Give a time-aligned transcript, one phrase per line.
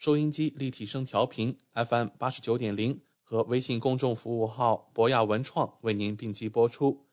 [0.00, 7.04] 收音机立体声调频 FM 八十九点零和微信公众服务号博雅文创为您并机播出。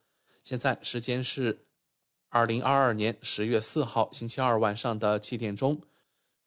[0.42, 1.66] 现在时间是
[2.30, 5.82] 二零二二年十月四号星期二晚上的七点钟。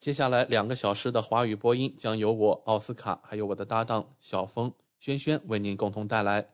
[0.00, 6.48] 接下来两个小时的华语播音将由我奥斯卡还有我的搭档小峰、轩轩为您共同带来。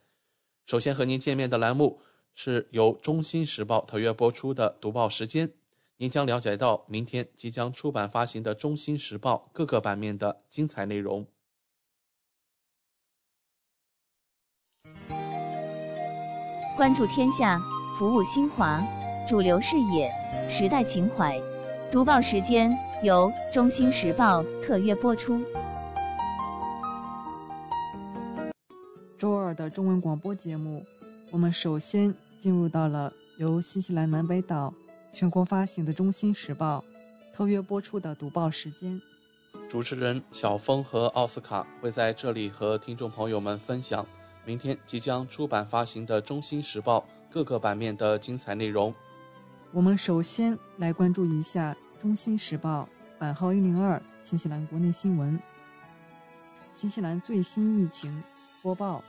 [0.66, 2.02] 首先和您见面的栏目
[2.34, 5.54] 是由《中新时报》特约播出的读报时间，
[6.00, 11.26] 您将了解到明天即将出版发行的《中新时报》各个版面的精彩内容。
[16.76, 17.60] 关注天下，
[17.98, 18.80] 服务新华，
[19.26, 20.08] 主流视野，
[20.48, 21.36] 时代情怀。
[21.90, 22.70] 读报时间
[23.02, 25.42] 由《中新时报》特约播出。
[29.18, 30.86] 周二的中文广播节目，
[31.32, 34.72] 我们首先进入到了由新西兰南北岛
[35.12, 36.84] 全国发行的《中新时报》
[37.36, 39.00] 特约播出的读报时间。
[39.68, 44.06] 主持人小峰和奥斯卡会在这里和听众朋友们分享
[44.44, 47.00] 明天即将出版发行的《中新时报》
[47.30, 48.94] 各个版面的精彩内容。
[49.72, 52.88] 我们首先来关注一下《中新时报》
[53.18, 55.38] 版号一零二新西兰国内新闻。
[56.72, 58.22] 新西兰最新疫情
[58.62, 59.02] 播报，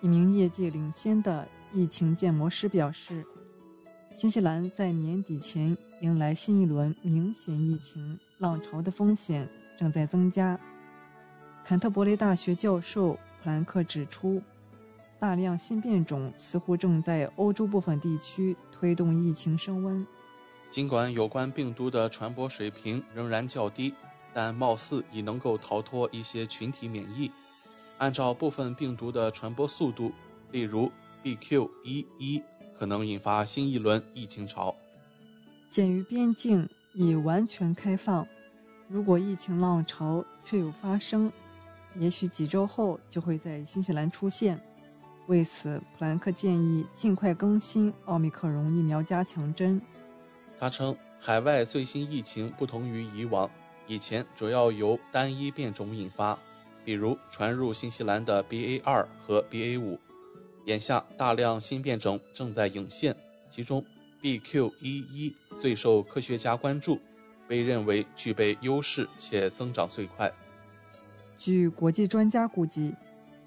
[0.00, 3.26] 一名业界领先的疫情建模师表示，
[4.10, 10.58] 新西兰在年底前迎来新一轮明显疫情浪潮的风险正在增加。
[11.64, 14.42] 坎特伯雷大学教授普兰克指出，
[15.18, 20.06] 大量新变种似乎正在欧洲部分地区推动疫情升温。
[20.70, 23.94] 尽管有关病毒的传播水平仍然较低，
[24.32, 27.30] 但貌似已能够逃脱一些群体免疫。
[27.98, 30.12] 按照部分病毒的传播速度，
[30.50, 30.90] 例如
[31.22, 32.42] BQ.1.1
[32.78, 34.74] 可能引发新一轮疫情潮。
[35.70, 38.26] 鉴于边境已完全开放，
[38.88, 41.30] 如果疫情浪潮确有发生，
[41.98, 44.60] 也许几周后就会在新西兰出现。
[45.26, 49.80] 为此，普兰克建议尽快更新奥密克戎疫苗加强针。
[50.58, 53.50] 他称，海外最新疫情不同于以往，
[53.86, 56.38] 以前主要由单一变种引发，
[56.84, 59.98] 比如传入新西兰的 BA.2 和 BA.5。
[60.66, 63.14] 眼下，大量新变种正在涌现，
[63.48, 63.84] 其中
[64.20, 67.00] BQ.1.1 最受科学家关注，
[67.46, 70.32] 被认为具备优势且增长最快。
[71.38, 72.94] 据国际专家估计，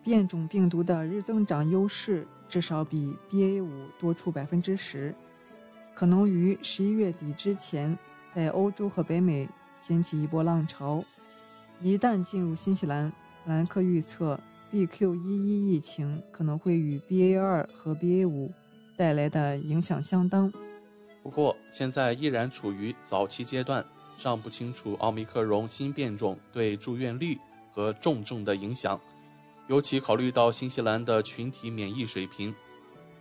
[0.02, 3.68] 变种病毒的日增长优势至少比 BA.5
[4.00, 5.14] 多出百分之十。
[5.94, 7.98] 可能于十一月底之前，
[8.34, 9.50] 在欧洲和北美
[9.82, 11.04] 掀起一波浪潮。
[11.82, 13.12] 一旦进入新西兰，
[13.46, 14.40] 兰克预测
[14.72, 18.50] BQ.1.1 疫情可能会与 BA.2 和 BA.5
[18.96, 20.52] 带来的影响相当。
[21.24, 23.86] 不过，现在依然处于早期阶段，
[24.18, 27.38] 尚不清楚奥密克戎新变种对住院率
[27.72, 29.00] 和重症的影响，
[29.68, 32.54] 尤其考虑到新西兰的群体免疫水平。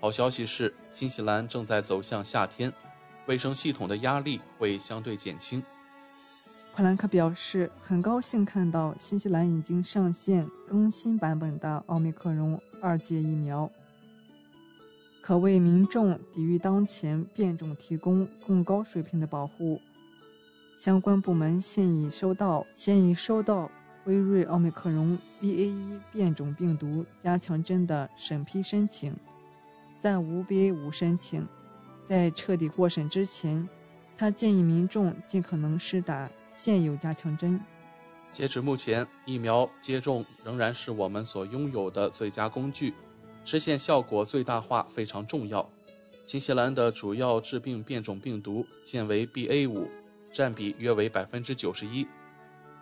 [0.01, 2.73] 好消息是，新西兰正在走向夏天，
[3.27, 5.63] 卫生系统的压力会相对减轻。
[6.78, 13.69] 普兰克表示，很高兴看到新西兰已经上线更新版本的奥密克戎二剂疫苗，
[15.20, 19.81] 可为民众抵御当前变种提供更高水平的保护。
[20.79, 23.69] 相关部门现已收到现已收到
[24.05, 29.12] 辉瑞奥密克戎 BA.1 变种病毒加强针的审批申请。
[29.99, 31.44] 暂无 BA.5 申请，
[32.05, 33.69] 在彻底过审之前，
[34.17, 37.58] 他建议民众尽可能施打现有加强针。
[38.32, 42.93] 截止目前，疫苗接种仍然是我们所拥有的最佳工具，
[43.44, 45.66] 实现效果最大化非常重要。
[46.26, 49.87] 新西兰的主要致病变种病毒现为 BA.5，
[50.32, 52.05] 占比约为百分之九十一。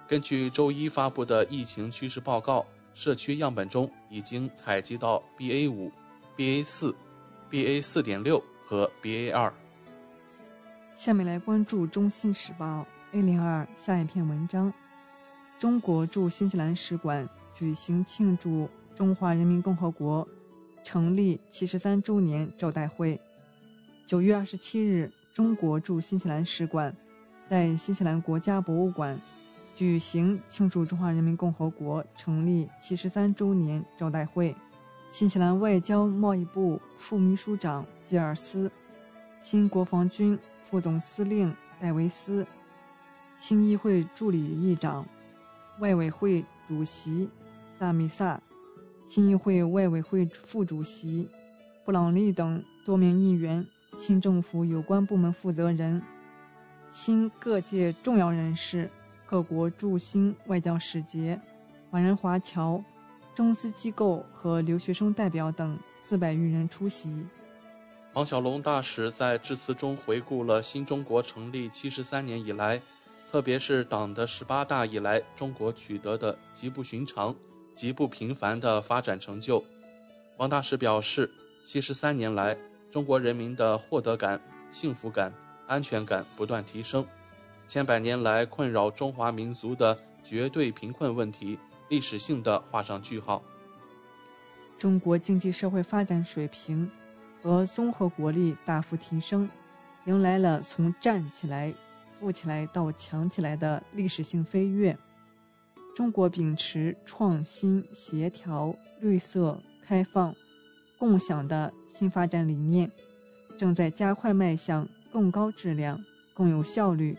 [0.08, 2.64] 根据周一发布的疫情趋势报告，
[2.94, 5.92] 社区样本中已经采集到 BA 五、
[6.34, 6.96] BA 四、
[7.50, 9.52] BA 四点六和 BA 二。
[10.96, 12.64] 下面来关注《中新时报》
[13.16, 14.70] A 零二下一篇文章：
[15.58, 20.28] 中国驻新西兰使馆举行庆祝中华人民共和国
[20.84, 23.18] 成立七十三周年招待会。
[24.04, 26.94] 九月二十七日，中国驻新西兰使馆
[27.42, 29.18] 在新西兰国家博物馆
[29.74, 34.54] 举行庆祝中华人民共和国成立七十三周年招待会。
[35.10, 38.70] 新西兰外交贸易部副秘书长吉尔斯，
[39.40, 40.38] 新国防军。
[40.68, 42.44] 副总司令戴维斯，
[43.38, 45.06] 新议会助理议长、
[45.78, 47.28] 外委会主席
[47.78, 48.40] 萨米萨，
[49.06, 51.28] 新议会外委会副主席
[51.84, 53.64] 布朗利等多名议员、
[53.98, 56.02] 新政府有关部门负责人、
[56.88, 58.90] 新各界重要人士、
[59.26, 61.38] 各国驻新外交使节、
[61.90, 62.82] 华人华侨、
[63.34, 67.26] 中资机构和留学生代表等四百余人出席。
[68.14, 72.80] 王小龙大使在致辞中回顾了新中国成立七十三年以来，
[73.36, 77.36] 特别是党的十八大以来，中国取得的极不寻常、
[77.74, 79.62] 极不平凡的发展成就。
[80.38, 81.30] 王大使表示，
[81.62, 82.56] 七十三年来，
[82.90, 84.40] 中国人民的获得感、
[84.70, 85.30] 幸福感、
[85.66, 87.06] 安全感不断提升，
[87.68, 91.58] 千百年来困扰中华民族的绝对贫困问题
[91.90, 93.42] 历史性的画上句号。
[94.78, 96.90] 中国经济社会发展水平。
[97.42, 99.46] 和综合国力大幅提升，
[100.06, 101.72] 迎来了从站起来、
[102.26, 104.98] 富起来到强起来的历史性飞跃。
[105.94, 110.34] 中国秉持创新、协调、绿色、开放、
[110.98, 112.90] 共享的新发展理念，
[113.56, 117.16] 正在加快迈向更高质量、更有效率、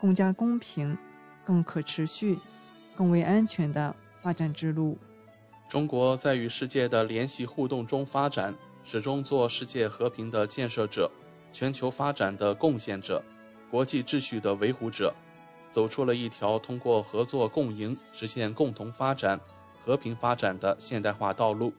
[0.00, 0.96] 更加公平、
[1.44, 2.38] 更可持续、
[2.94, 4.96] 更为安全的发展之路。
[5.68, 8.54] 中国在与世界的联系互动中发展。
[8.84, 11.10] 始终做世界和平的建设者、
[11.52, 13.20] 全球发展的贡献者、
[13.70, 15.14] 国际秩序的维护者，
[15.70, 19.38] 走出了一条通过合作共赢实现共同发展、
[19.80, 21.72] 和平发展的现代化道路。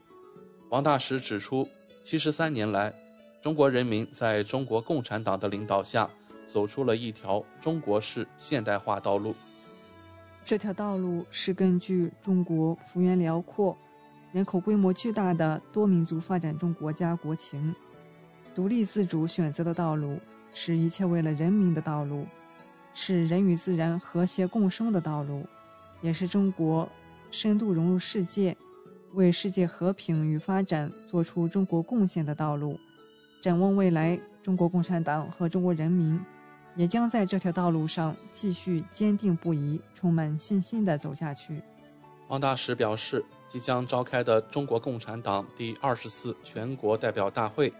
[0.68, 1.68] 王大使指出，
[2.04, 2.92] 七十三年来，
[3.40, 6.08] 中国人民在中国共产党的领导下，
[6.46, 9.34] 走出了一条中国式现代化道路。
[10.44, 13.76] 这条道路是根据中国幅员辽阔。
[14.30, 17.74] 人口规模巨大的多民族发展中国家国情，
[18.54, 20.18] 独立自主选择的道路，
[20.52, 22.26] 是一切为了人民的道路，
[22.92, 25.46] 是人与自然和谐共生的道路，
[26.00, 26.88] 也是中国
[27.30, 28.56] 深度融入世界，
[29.14, 32.78] 为世界和平与发展做出中国贡献的道路。
[33.40, 36.20] 展望未来，中国共产党和中国人民
[36.74, 41.62] 也将在这条道路上继续坚定不移、充满信心地走下去。
[42.28, 43.24] 王大使表示。
[43.50, 47.72] 即将召开的中国共产党第二十次全国代表大会，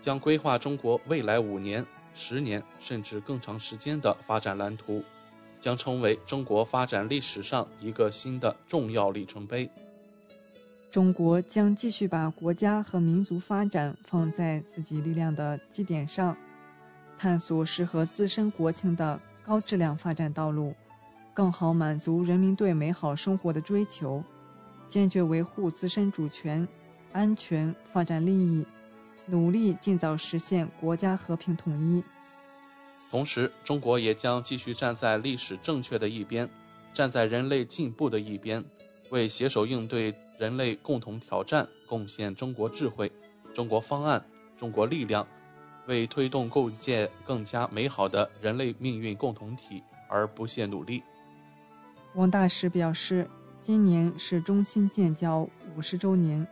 [0.00, 5.02] 将规划中国未来五年、十年甚至更长时间的发展蓝图，
[5.60, 9.68] 将成为中国发展历史上一个新的重要里程碑。
[10.90, 16.36] 中国将继续把国家和民族发展放在自己力量的基点上，
[17.18, 20.72] 探索适合自身国情的高质量发展道路，
[21.34, 24.22] 更好满足人民对美好生活的追求。
[24.86, 26.68] 坚决维护自身主权、
[27.10, 28.64] 安全、发展利益，
[29.26, 32.02] 努力尽早实现国家和平统一。
[33.10, 36.48] 同时，中国也将继续站在历史正确的一边，
[36.92, 38.64] 站在人类进步的一边，
[39.10, 43.10] 为携手应对人类共同挑战贡献中国智慧、
[43.54, 44.24] 中国方案、
[44.56, 45.26] 中国力量，
[45.86, 51.02] 为推动构建更加美好的人类命运共同体而不懈努力。
[52.14, 53.28] 王大使表示。
[53.64, 56.46] 今年是中新建交五十周年，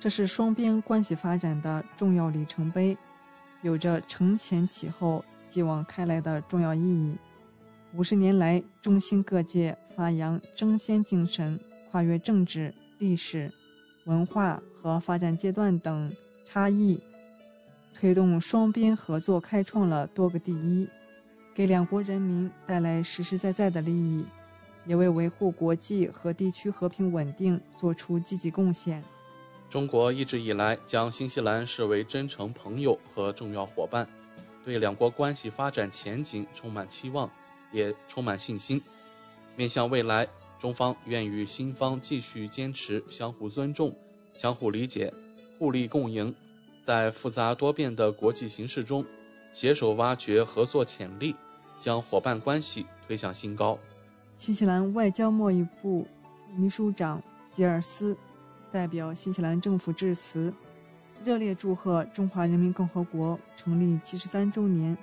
[0.00, 2.96] 这是双边关系发展的重要里程碑，
[3.60, 7.14] 有着承前启后、继往开来的重要意义。
[7.92, 13.52] 五十年来，中新各界发扬争先精神，跨越政治、历史、
[14.06, 16.10] 文化和发展阶段等
[16.46, 16.98] 差异，
[17.92, 20.88] 推动双边合作开创了多个第一，
[21.54, 24.24] 给两国人民带来实实在在的利益。
[24.86, 29.04] 也为维护国际和地区和平稳定做出积极贡献。
[29.70, 34.04] 中国一直以来将新西兰视为真诚朋友和重要伙伴，
[34.64, 37.30] 对两国关系发展前景充满期望，
[37.70, 38.82] 也充满信心。
[39.54, 40.26] 面向未来，
[40.58, 43.94] 中方愿与新方继续坚持相互尊重、
[44.34, 45.14] 相互理解、
[45.56, 46.34] 互利共赢，
[46.82, 49.06] 在复杂多变的国际形势中，
[49.52, 51.36] 携手挖掘合作潜力，
[51.78, 53.78] 将伙伴关系推向新高。
[54.36, 56.08] 新西兰外交贸易部
[56.56, 57.22] 秘书长
[57.52, 58.16] 吉尔斯
[58.72, 60.52] 代表新西兰政府致辞，
[61.24, 64.96] 热烈祝贺中华人民共和国成立七十三周年。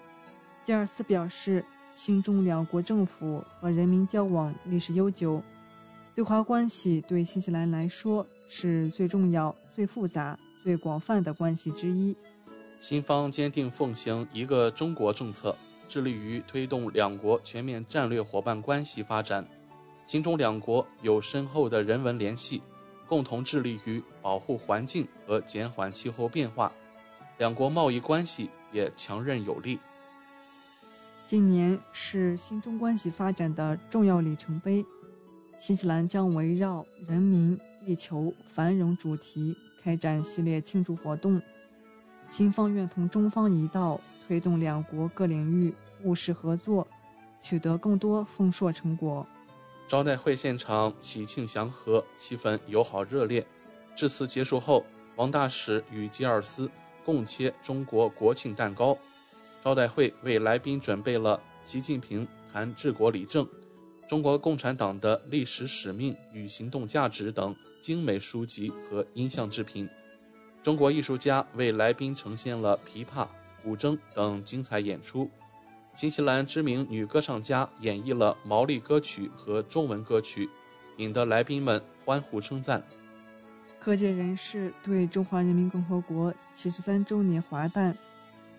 [0.63, 5.41] 吉尔斯表示，新中两国政府和人民交往历史悠久，
[6.15, 12.15] 对华关系对新西兰来说是最重要、最复杂、最广泛的关系之一。
[12.79, 15.55] 新方坚定奉行一个中国政策，
[15.87, 19.47] 致力于推动两国全面战略伙伴关系发展。
[20.05, 22.61] 新中两国有深厚的人文联系，
[23.07, 26.71] 共同致力于保护环境和减缓气候变化，
[27.37, 29.79] 两国贸易关系也强韧有力。
[31.25, 34.85] 今年是新中关系发展的重要里程碑，
[35.57, 41.41] 新西兰将围绕“人民、地球、繁荣”主题开展系列庆祝活动。
[42.25, 45.73] 新方愿同中方一道，推动两国各领域
[46.03, 46.87] 务实合作，
[47.41, 49.25] 取得更多丰硕成果。
[49.87, 53.45] 招待会现场喜庆祥和，气氛友好热烈。
[53.95, 56.69] 致辞结束后，王大使与吉尔斯
[57.05, 58.97] 共切中国国庆蛋糕。
[59.63, 63.47] 招待会为来宾准备了习近平谈治国理政、
[64.09, 69.89] 中国共产党的历史使命与行动价值等精美书籍和音像制品。
[70.61, 73.25] 中国艺术家为来宾呈现了琵琶、
[73.63, 75.29] 古筝等精彩演出。
[75.97, 80.47] 新西兰知名女歌唱家演绎了毛利歌曲和中文歌曲，
[80.97, 82.83] 引得来宾们欢呼称赞。
[83.79, 87.97] 各界人士对中华人民共和国七十三周年华诞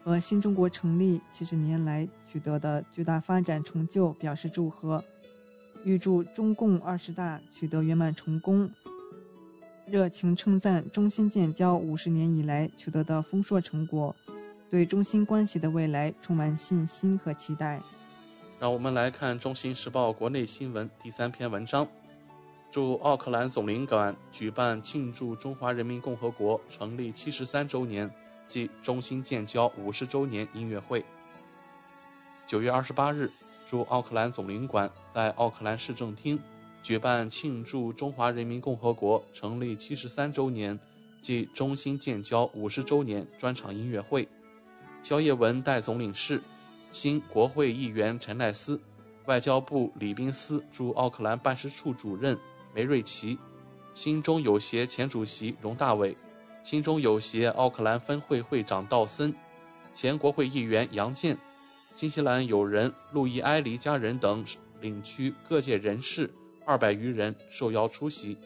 [0.03, 5.05] 和新中国成立七十年来取得的巨大发展成就表示祝贺，
[5.85, 8.69] 预祝中共二十大取得圆满成功。
[9.87, 14.17] 热情称赞中新建交五十年以来取得的丰硕成果。
[14.71, 17.81] 对中新关系的未来充满信心和期待。
[18.61, 21.87] 让我们来看《中新时报》国内新闻第三篇文章：
[22.71, 28.11] 驻奥克兰总领馆举办庆祝中华人民共和国成立七十三周年
[28.49, 31.05] 暨中新建交五十周年音乐会。
[32.47, 33.31] 九月二十八日，
[33.65, 36.39] 驻奥克兰总领馆在奥克兰市政厅
[36.83, 40.79] 举办庆祝中华人民共和国成立七十三周年
[41.23, 44.29] 暨中新建交五十周年专场音乐会。
[45.03, 46.43] 肖叶文代总领事，
[46.93, 48.79] 新国会议员陈奈斯，
[49.25, 52.37] 外交部礼宾司驻奥克兰办事处主任
[52.75, 53.39] 梅瑞奇，
[53.95, 56.15] 新中友协前主席荣大伟，
[56.63, 59.35] 新中友协奥克兰分会会长道森，
[59.95, 61.39] 前国会议员杨健，
[61.95, 64.45] 新西兰友人路易埃黎家人等
[64.81, 66.31] 领区各界人士
[66.67, 68.37] 二百余人受邀出席。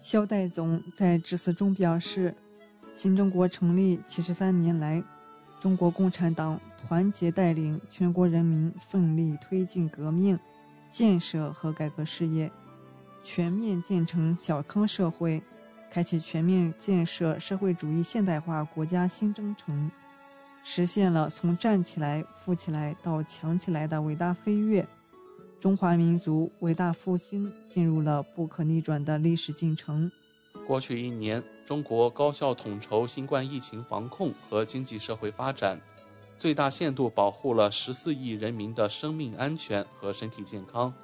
[0.00, 2.34] 肖代总在致辞中表示，
[2.92, 5.02] 新中国成立七十三年来。
[5.58, 10.38] 中国共产党团结带领全国人民奋力推进革命、
[10.90, 12.50] 建设和改革事业，
[13.24, 15.42] 全面建成小康社会，
[15.90, 19.90] 开启全面建设社会主义现代化国家新征程，
[20.62, 24.86] 实现了从站起来、富起来到强起来的伟大飞跃。
[25.58, 30.10] 中华民族伟大复兴进入了不可逆转的历史进程。
[30.66, 35.80] 过去一年，中国高效统筹新冠疫情防控和经济社会发展，
[36.38, 40.94] 最大限度保护了十四亿人民的生命安全和身体健康，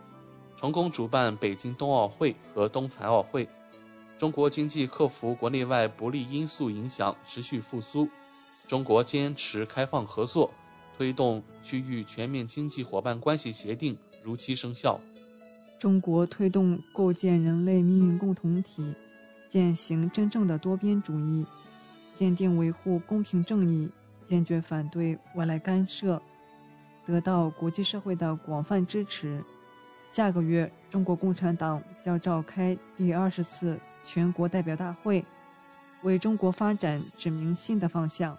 [0.57, 3.49] 成功主办北京冬奥会和冬残奥会。
[4.17, 8.09] 中国经济克服国内外不利因素影响，持续复苏。
[8.69, 10.49] 中国坚持开放合作，
[10.97, 15.01] 推动区域全面经济伙伴关系协定如期生效。
[15.77, 18.95] 中国推动构建人类命运共同体。
[19.53, 21.45] 践行真正的多边主义，
[22.15, 23.87] 坚定维护公平正义，
[24.25, 26.19] 坚决反对外来干涉，
[27.05, 29.45] 得到国际社会的广泛支持。
[30.11, 35.23] 下个月，中国共产党将召开第二十次全国代表大会，
[36.01, 38.35] 为中国发展指明新的方向。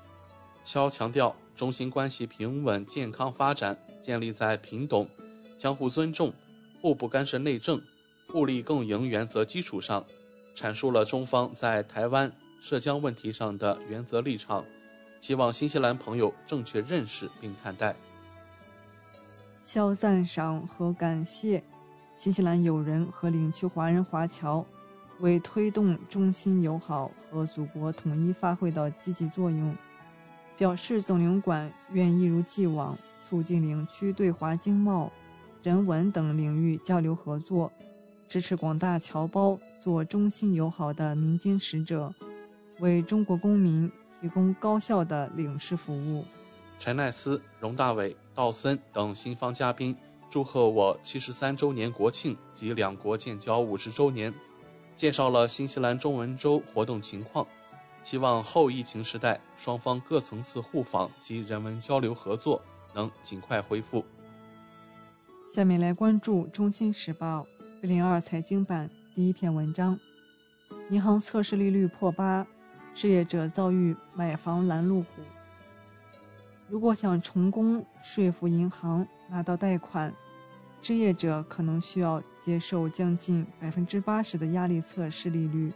[0.65, 5.07] 肖强调，中新关系平稳健康发展建立在平等、
[5.59, 6.33] 相互尊重、
[6.81, 7.79] 互不干涉内政、
[8.27, 10.03] 互利共赢原则基础上。
[10.55, 12.31] 阐述了中方在台湾、
[12.61, 14.63] 涉疆问题上的原则立场，
[15.19, 17.95] 希望新西兰朋友正确认识并看待。
[19.63, 21.63] 肖赞赏和感谢
[22.15, 24.65] 新西兰友人和领区华人华侨
[25.19, 29.75] 为推动中新友好和祖国统一发挥的积极作用，
[30.57, 35.11] 表示总领馆愿一如既往促进领区对华经贸、
[35.63, 37.71] 人文等领域交流合作。
[38.27, 42.13] 支持广大侨胞做中新友好的民间使者，
[42.79, 46.25] 为中国公民提供高效的领事服务。
[46.79, 49.95] 陈奈斯、荣大伟、道森等新方嘉宾
[50.29, 54.33] 祝贺我七十三周年国庆及两国建交五十周年，
[54.95, 57.45] 介绍了新西兰中文周活动情况，
[58.03, 62.59] 希望后疫情时代双方各层次互访及人文交流合作
[62.95, 64.03] 能尽快恢复。
[65.53, 67.45] 下面来关注《中新时报》
[67.83, 69.99] 二零二财经版第一篇文章：
[70.89, 72.47] 银行测试利率破八，
[72.93, 75.07] 置业者遭遇买房拦路虎。
[76.69, 80.13] 如果想成功说服银行拿到贷款，
[80.81, 85.69] 置业者可能需要接受将近百分之八十的压力测试利率。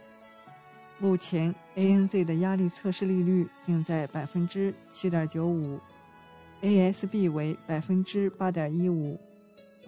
[0.98, 5.78] 目前，ANZ 的压力测试利率定在百分之七点九五
[6.62, 9.20] ，ASB 为百分之八点一五。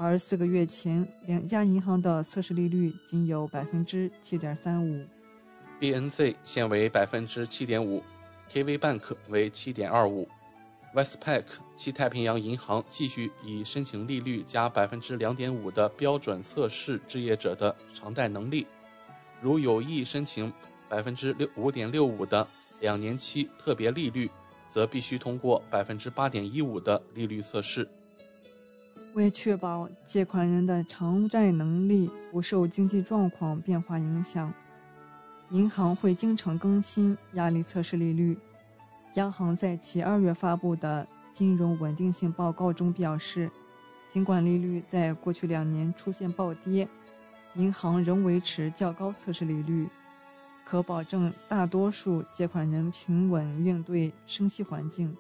[0.03, 5.05] 而四个月前，两家银行的测试利率仅有百分之七点三五。
[5.79, 8.03] ，BNC 现为百分之七点五
[8.51, 10.27] ，KV Bank 为七点二五
[10.95, 11.45] ，Westpac
[11.77, 18.67] 西太平洋银行继续以申请利率加百分之两点五的标准测试置业者的偿贷能力。
[19.43, 20.51] 如有意申请
[20.89, 22.49] 百分之六五点六五的
[22.81, 24.31] 两年期特别利率，
[24.67, 27.87] 则必须通过百分之八点一五的利率测试。
[29.15, 34.53] 为确保借款人的偿债能力不受经济状况变化影响，
[35.51, 38.39] 银行会经常更新压力测试利率。
[39.15, 43.51] 央行在其二月发布的金融稳定性报告中表示，
[44.07, 46.87] 尽管利率在过去两年出现暴跌，
[47.55, 49.89] 银行仍维持较高测试利率，
[50.65, 55.17] 可保证大多数借款人平稳应对升息环境。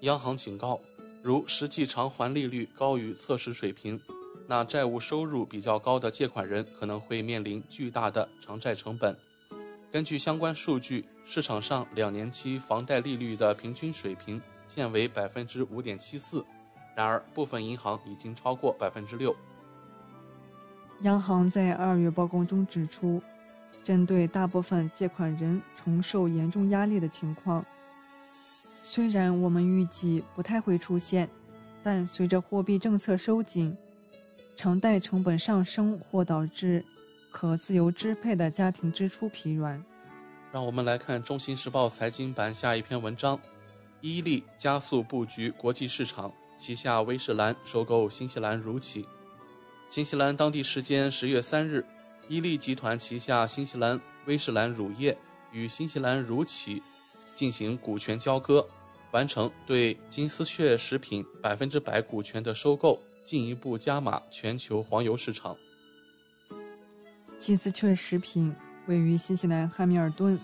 [0.00, 0.80] 央行警告。
[1.22, 4.00] 如实际偿还利率高于测试水平，
[4.48, 9.16] 那债务收入比较高的借款人可能会面临巨大的偿债成本。
[9.90, 16.44] 根据相关数据，市场上两年期房贷利率的平均水平现为百分之五点七四，
[16.96, 19.36] 然而部分银行已经超过百分之六。
[21.02, 23.22] 央行在二月报告中指出，
[23.82, 27.64] 针对大部分借款人承受严重压力的情况。
[28.84, 31.28] 虽然我们预计不太会出现，
[31.84, 33.76] 但随着货币政策收紧，
[34.56, 36.84] 偿贷成本上升或导致
[37.30, 39.82] 可自由支配的家庭支出疲软。
[40.50, 43.38] 让我们来看《中新时报》财经版下一篇文章：
[44.00, 49.06] 伊利加速布局国际市场，旗下威士兰收购新西兰乳企。
[49.88, 51.84] 新西兰当地时间十月三日，
[52.28, 55.16] 伊利集团旗下新西兰威士兰乳业
[55.52, 56.82] 与新西兰乳企。
[57.34, 58.66] 进行股权交割，
[59.10, 65.56] 完成对金丝雀食品百分之百股权的收购，进一步加码全球黄油市场。
[67.38, 68.54] 金丝雀食品
[68.86, 70.38] 位于新西兰汉密尔顿，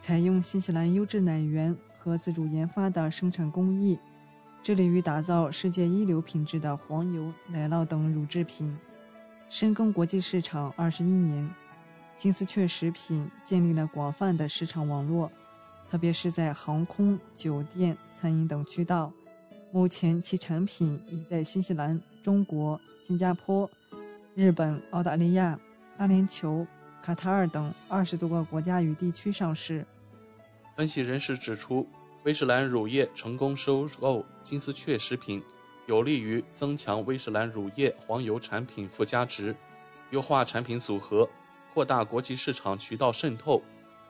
[0.00, 3.98] 采用新西兰优质奶源和自主研发的生产工艺，
[4.62, 8.76] 致力于打造世界一流品质的黄油、奶酪等乳制品。
[9.48, 11.48] 深耕国际市场二十一年，
[12.16, 15.30] 金丝雀食品建立了广泛的市场网络。
[15.90, 19.12] 特别是在航空、酒店、餐饮等渠道，
[19.70, 23.70] 目前其产品已在新西兰、中国、新加坡、
[24.34, 25.58] 日本、澳大利亚、
[25.98, 26.66] 阿联酋、
[27.02, 29.86] 卡塔尔等二十多个国家与地区上市。
[30.76, 31.86] 分析人士指出，
[32.24, 35.40] 威士兰乳业成功收购金丝雀食品，
[35.86, 39.54] 有利于增强威士兰乳业黄油产品附加值，
[40.10, 41.28] 优化产品组合，
[41.72, 43.62] 扩大国际市场渠道渗透。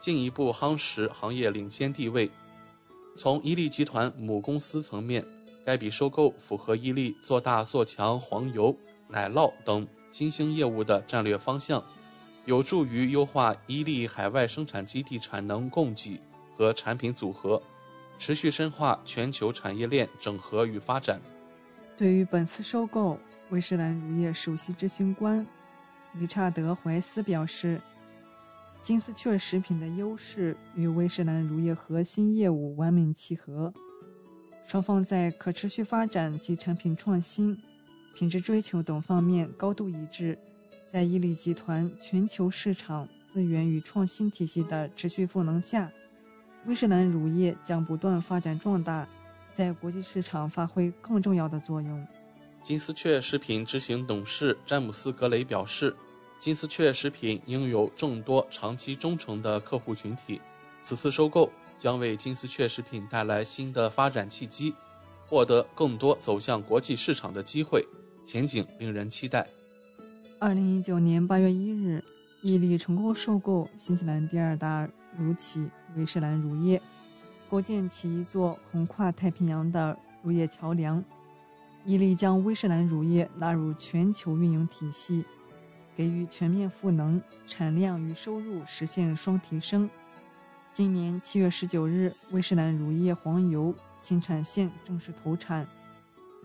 [0.05, 2.31] 进一步夯实行业领先地位。
[3.17, 5.25] 从伊利集团母公司层面，
[5.65, 8.77] 该笔收购符合伊利做大做强黄油、
[9.09, 11.83] 奶酪等新兴业务的战略方向，
[12.45, 16.21] 有助于优化伊利海外生产基地产能供给
[16.55, 17.63] 和产品组合，
[18.19, 21.19] 持续深化全球产业链整合与发展。
[21.97, 25.47] 对于本次收购，威士兰乳业首席执行官
[26.13, 27.81] 理查德·怀斯表示。
[28.85, 33.73] 金丝雀食品的优势与威士兰乳业核心业务完美契合，
[34.63, 37.57] 双方在可持续发展及产品创新、
[38.15, 40.39] 品质追求等方面高度一致。
[40.87, 45.91] 在伊利集团全球市场资源与创新体系的持续赋能下，
[46.67, 49.09] 威士兰乳业将不断发展壮大，
[49.55, 52.07] 在国际市场发挥更重要的作用。
[52.63, 55.97] 金丝雀食品执行董事詹姆斯·格雷表示。
[56.39, 60.41] 金丝雀食品拥有众多长期忠诚的客户群体，
[60.83, 64.75] 此次收购将为金丝雀食品带来新的发展契机，
[65.27, 67.87] 获得更多走向国际市场的机会，
[68.27, 69.47] 前景令人期待。
[70.39, 72.05] 二零一九年八月一日，
[72.43, 75.67] 伊利成功收购新西兰第二大乳企
[75.97, 76.83] 威士兰乳业，
[77.49, 81.03] 构建起一座横跨太平洋的乳业桥梁。
[81.87, 85.25] 伊利将威士兰乳业纳入全球运营体系。
[85.95, 89.89] 给予全面赋能，产量与收入实现双提升。
[90.73, 95.67] 今年七月十九日，威士兰乳业黄油新产线正式投产，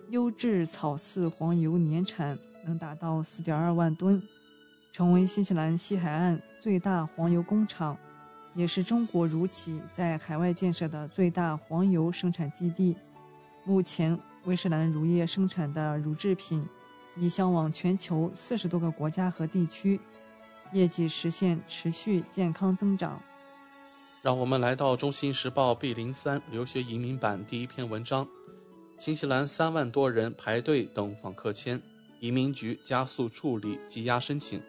[0.09, 4.21] 优质草饲黄油年产能达到四点二万吨，
[4.91, 7.97] 成为新西兰西海岸最大黄油工厂。
[8.55, 12.97] 也是中国乳企在海外建设的最大黄油生产基地。
[13.63, 16.67] 目前，威士兰乳业生产的乳制品
[17.19, 19.99] 已销往全球四十多个国家和地区，
[20.71, 23.21] 业绩实现持续健康增长。
[24.21, 28.27] 让我们来到《中新时报》B 零三留学移民版第一篇文章：
[28.97, 31.81] 新西兰三万多人排队等访客签，
[32.19, 34.61] 移民局加速处理积压申请，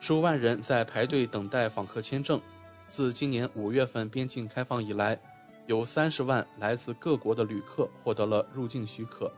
[0.00, 2.40] 数万人在排队等待访客签证。
[2.86, 5.18] 自今年五月份边境开放以来，
[5.66, 9.32] 有三十万来自各国的旅客获得了入境许可。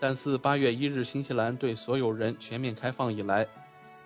[0.00, 3.46] 但自八月一日新西兰对所有人全面开放以来，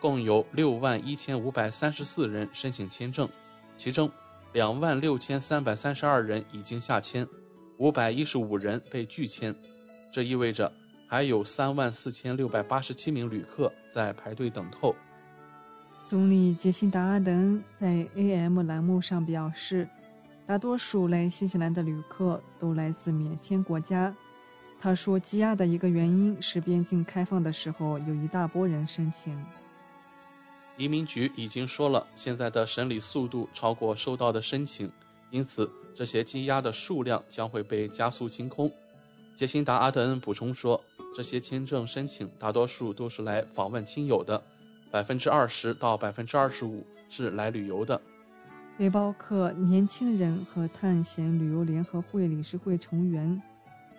[0.00, 3.28] 共有六万一千五百三十四人申请签证，
[3.76, 4.10] 其中
[4.52, 7.24] 两万六千三百三十二人已经下签，
[7.78, 9.54] 五百一十五人被拒签。
[10.12, 10.70] 这意味着
[11.06, 14.94] 还有三万四千六百八十七名旅客在排队等候。
[16.04, 19.88] 总理杰辛达·阿德恩在 AM 栏目上表示，
[20.44, 24.14] 大多数来新西兰的旅客都来自免签国家。
[24.80, 29.42] 他说，积压的一个原因是边境开放的时候有一大波人申请。
[30.76, 34.90] 移民局已经说了，现在的审理速度超过收到的申请，
[35.30, 38.70] 因此这些积压的数量将会被加速清空。
[39.34, 40.82] 杰辛达·阿德恩补充说，
[41.14, 44.42] 这些签证申请大多数都是来访问亲友的。
[44.90, 48.00] 百分之二十到百分之二十五是来旅游的。
[48.76, 53.40] 背包客年轻人和探险旅游联合会理事会成员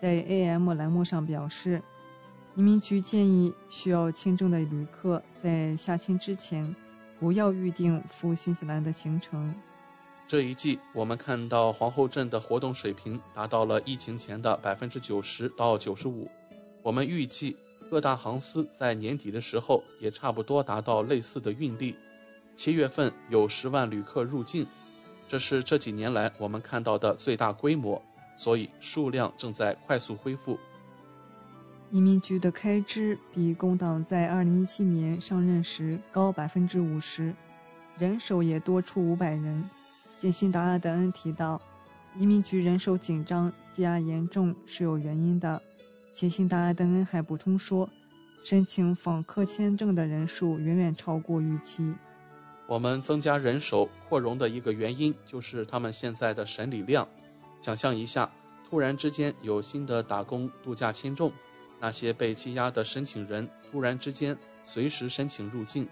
[0.05, 1.81] 在 AM 栏目上表示，
[2.53, 6.75] 移民局建议需要签证的旅客在下签之前
[7.19, 9.51] 不要预定赴新西兰的行程。
[10.27, 16.29] 这一季，我们看到皇后镇的活动水平达到了疫情前的百分之九十到九十五。
[16.83, 17.57] 我们预计。
[17.89, 21.95] 各大航司在年底的时候也差不多达到类似的运力。
[22.55, 24.67] 七月份有十万旅客入境，
[25.27, 27.99] 这是这几年来我们看到的最大规模，
[28.35, 30.57] 所以数量正在快速恢复。
[31.91, 37.33] 移民局的开支比工党在2017年上任时高百分之五十，
[37.97, 39.63] 人手也多出五百人。
[40.17, 41.61] 杰辛达·阿德恩提到，
[42.17, 45.61] 移民局人手紧张、积压严重是有原因的。
[46.11, 47.87] 杰辛达·阿德恩还补充说，
[48.43, 51.93] 申请访客签证的人数远远超过预期。
[52.67, 57.07] 我们增加人手扩容的一个原因就是他们现在的审理量。
[57.65, 58.29] 想象一下，
[58.69, 61.31] 突然之间有新的打工度假签证，
[61.79, 65.87] 那些被积压的申请人突然之间随时申请入境，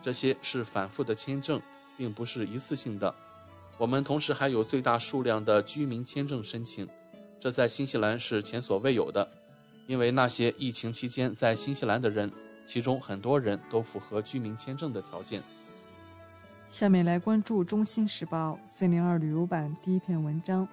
[0.00, 1.60] 这些是反复的签证，
[1.98, 3.14] 并不是一次性的。
[3.76, 6.88] 我们同时还有最大数量的居民签证申请，
[7.38, 9.28] 这在新西兰是前所未有的。
[9.86, 12.32] 因为那些疫情期间在新西兰的人，
[12.64, 15.42] 其中很多人都符合居民签证的条件。
[16.68, 20.68] 下面来关注《中新时报》四零二旅游版第一篇文章：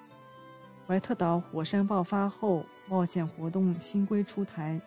[0.87, 4.79] 怀特岛火山爆发后，冒险活动新规出台，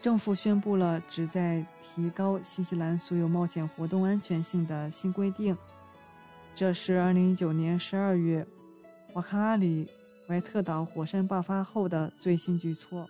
[0.00, 5.54] 政府宣布了旨在提高新西兰所有冒险活动安全性的新规定。
[6.54, 8.46] 这是二零一九年十二月，
[9.12, 9.86] 瓦卡阿里
[10.26, 13.06] 怀特岛火山爆发后的最新举措。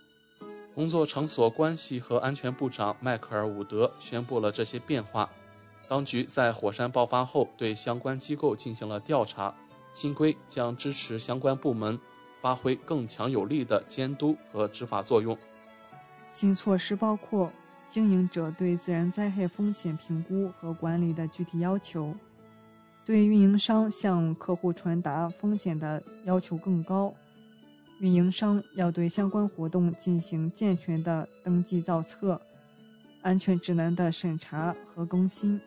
[0.73, 5.29] 工作场所关系和安全部长迈克尔·伍德宣布了这些变化。
[5.87, 9.55] 当局在火山爆发后对相关机构进行了调查。
[9.95, 11.99] 新规将支持相关部门
[12.41, 15.35] 发挥更强有力的监督和执法作用。
[16.29, 17.51] 新措施包括
[17.87, 22.13] 经营者对自然灾害风险评估和管理的具体要求，
[23.05, 27.13] 对运营商向客户传达风险的要求更高。
[28.01, 32.39] 运营商要对相关活动进行健全的登记造册、
[33.21, 35.61] 安全指南的审查和更新。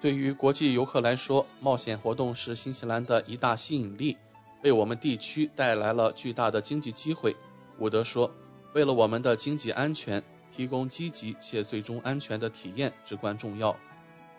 [0.00, 4.16] 对于国际游客来说，冒险活动是新西兰的一大吸引力，
[4.62, 7.34] 为我们地区带来了巨大的经济机会。
[7.78, 8.32] 伍德说
[8.74, 10.22] ：“为了我们的经济安全，
[10.54, 13.76] 提供积极且最终安全的体验至关重要。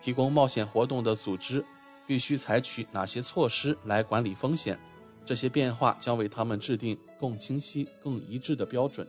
[0.00, 1.62] 提供冒险活动的组织
[2.06, 4.78] 必须采取哪些措施来管理风险？”
[5.26, 9.06] 这些变化将为他们制定更清晰、更一致的标准。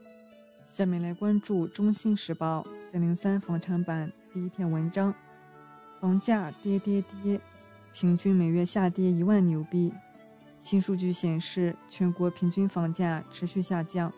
[0.67, 5.15] 下面来关注《中新时报》三零三房产版第一篇文章：
[6.01, 7.39] 房价跌跌跌，
[7.93, 9.93] 平均每月下跌一万纽币。
[10.59, 14.11] 新数据显示，全国平均房价持续下降。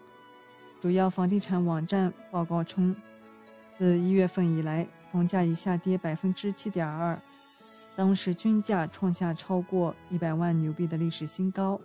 [0.80, 2.96] 主要房地产网站报告称，
[3.68, 7.22] 自一月份以来，房价已下跌百分之七点二，
[7.98, 11.78] 当时均价创下超过一百万纽币的历史新高。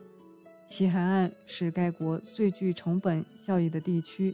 [0.68, 4.32] 西海岸是该国最具成本效益的地区，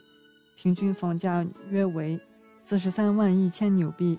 [0.57, 2.21] 平均房价约为
[2.59, 4.19] 四十三万一千纽币。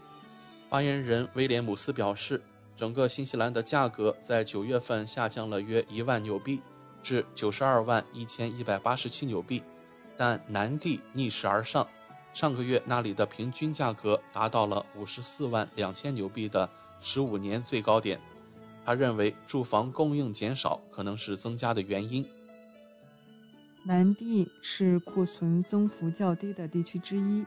[0.76, 2.42] 发言人威廉姆斯表示，
[2.76, 6.60] 整个新西兰的价格在九月份下降了约一万纽币，
[7.02, 9.64] 至九十二万一千一百八十七纽币，
[10.18, 11.88] 但南地逆势而上。
[12.34, 18.20] 上个月那里的平均价格达到了五十四万两千纽币的十五年最高点。
[18.84, 22.28] 他认为住房供应减少可能是增加的原因。
[23.86, 27.46] 南地是库存增幅较低的地区之一，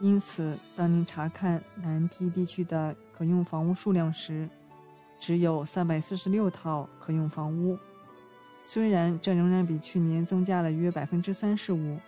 [0.00, 4.48] 因此当您查看南地地区的可用房屋数量时，
[5.18, 7.78] 只有三百四十六套可用房屋。
[8.62, 11.98] 虽然这仍然比去年增加了约百分之三十五。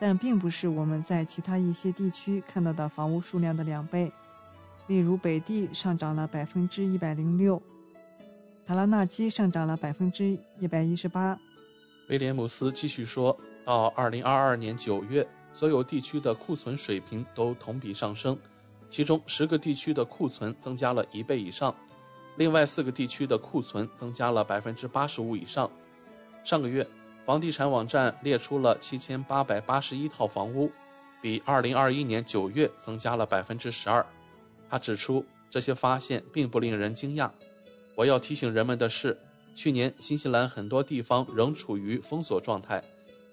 [0.00, 4.12] 但并不是我们在其他一些地区看到的房屋数量的两倍。
[4.86, 7.60] 例如，北地上涨了百分之一百零六，
[8.64, 11.36] 塔拉纳基上涨了百分之一百一十八。
[12.08, 15.26] 威廉姆斯继续说，到二零二二年九月，
[15.58, 18.38] 所有地区的库存水平都同比上升，
[18.88, 21.74] 其中十个地区的库存增加了一倍以上，
[22.36, 25.68] 另外四个地区的库存增加了百分之八十五以上。
[26.44, 26.86] 上个月。
[27.26, 30.70] 房地产网站列出了七千八百八十一套房屋，
[31.20, 34.06] 比二零二一年九月增加了百分之十二。
[34.70, 37.28] 他指出，这些发现并不令人惊讶。
[37.96, 39.18] 我要提醒人们的是，
[39.54, 42.82] 去年新西兰很多地方仍处于封锁状态，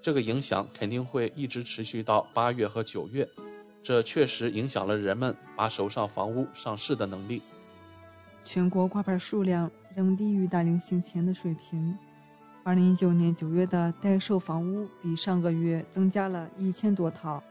[0.05, 3.27] 这个影响肯定会一直持续到八月和九月。
[3.81, 7.41] 这确实影响了人们把手上房屋上市的能力。
[8.43, 11.97] 全国挂牌数量仍低于大流行前的水平。
[12.63, 17.43] 二零一九年九月的待售房屋比上个月增加了一千多套。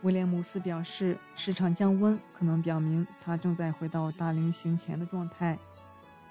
[0.00, 5.58] 威廉姆斯表示，市场降温可能表明它正在回到大流行前的状态。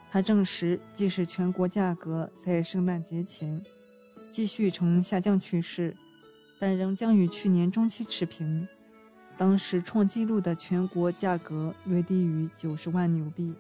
[0.10, 3.62] 他证实，即使全国价格在圣诞节前
[4.36, 5.95] 继续呈下降趋势，
[6.60, 8.67] 但仍将与去年中期持平。
[9.38, 13.54] 当时创纪录的全国价格略低于九十万纽币。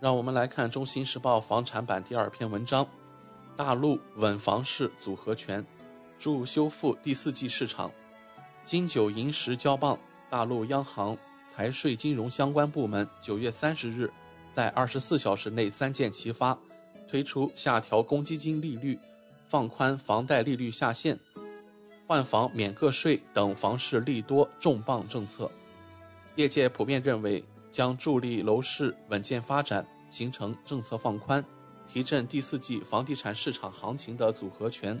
[0.00, 2.84] 让我们来看《中新时报》房产版第二篇文章。
[3.56, 5.64] 大陆稳房市组合拳，
[6.18, 7.88] 助修复第四季市场。
[8.64, 9.96] 金九银十交棒，
[10.28, 11.16] 大陆央行、
[11.48, 14.12] 财税金融相关部门九月三十日
[14.52, 16.58] 在二十四小时内三箭齐发，
[17.06, 18.98] 推出下调公积金利率、
[19.54, 21.16] 放宽房贷利率下限、
[22.08, 25.48] 换房免个税等房市利多重磅政策。
[26.34, 31.44] 业界普遍认为，将助力楼市稳健发展，形成政策放宽。
[31.86, 35.00] 提振第四季房地产市场行情的组合拳，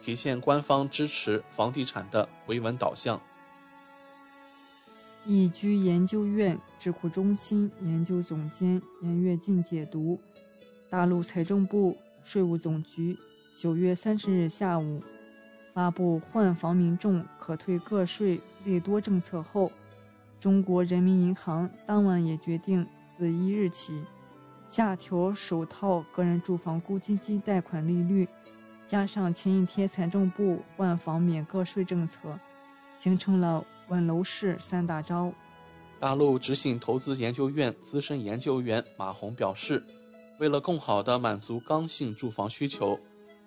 [0.00, 3.20] 体现官方支持房地产的回稳导向。
[5.26, 10.18] 易居研究院智库中心研究总监严跃进解读：
[10.88, 13.18] 大陆财政部、税务总局
[13.54, 15.00] 九月三十日下午
[15.72, 19.70] 发布换房民众可退个税利多政策后，
[20.40, 22.86] 中国人民银行当晚也决定
[23.16, 24.02] 自一日起。
[24.66, 28.26] 下调首套个人住房公积金贷款利率，
[28.86, 32.38] 加上前一天财政部换房免个税政策，
[32.94, 35.30] 形成了稳楼市三大招。
[36.00, 39.84] 大陆直信投资研究院资深研究员马红表示，
[40.40, 42.98] 为了更好地满足刚性住房需求，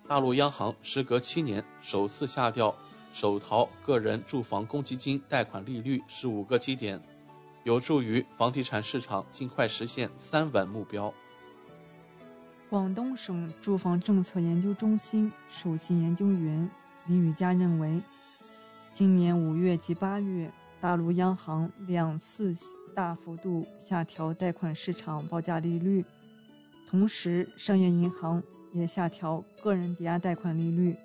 [0.08, 2.72] 大陆央行时隔七年首次下调
[3.12, 7.00] 首套个人住房公积金贷款利率十五个基点。
[7.64, 11.12] 有助于房地产市场尽快实现三稳目标。
[12.70, 16.70] 广东省住房政策研究中心首席研究员
[17.06, 18.00] 李宇佳认为，
[18.92, 22.54] 今年五月及八月，大陆央行两次
[22.94, 26.04] 大幅度下调贷款市场报价利率，
[26.88, 28.40] 同时商业银行
[28.72, 30.96] 也下调个人抵押贷款利率。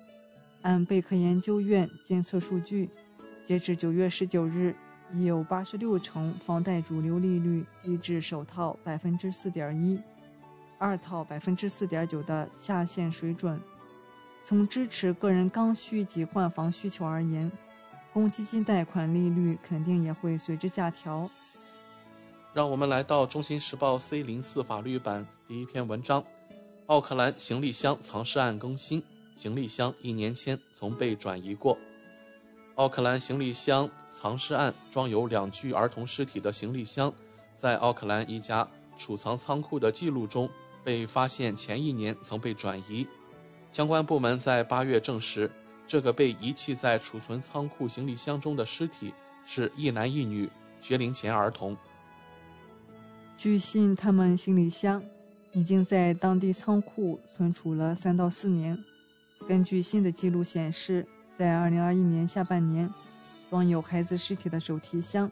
[0.62, 2.88] 按贝壳研究院监测数据，
[3.42, 4.74] 截至九月十九日。
[5.14, 10.00] 已有八十六成房贷主流利率低至首套百分之四点一，
[10.78, 13.60] 二套百分之四点九的下限水准。
[14.40, 17.52] 从支持个人刚需及换房需求而言，
[18.10, 21.30] 公积金贷款利率肯定也会随之下调。
[22.54, 26.24] 让我们来到《中新时报》C 零四法律版第一篇文章：
[26.86, 29.02] 奥克兰行李箱藏尸案更新，
[29.36, 31.78] 行李箱一年前曾被转移过。
[32.74, 37.12] 奥克兰行李箱藏尸案，装有两具儿童尸体的行李箱，
[37.54, 38.66] 在奥克兰一家
[38.96, 40.50] 储藏仓库的记录中
[40.82, 43.06] 被发现，前一年曾被转移。
[43.70, 45.50] 相关部门在八月证实，
[45.86, 49.14] 这个被遗弃在储存仓库行李箱中的尸体
[49.46, 51.76] 是一男一女，学龄前儿童。
[53.36, 55.02] 据信，他们行李箱
[55.52, 58.78] 已经在当地仓库存储了三到四年。
[59.46, 62.92] 根据新的记录显示，在2021年下半年，
[63.50, 65.30] 装有孩子尸体的手提箱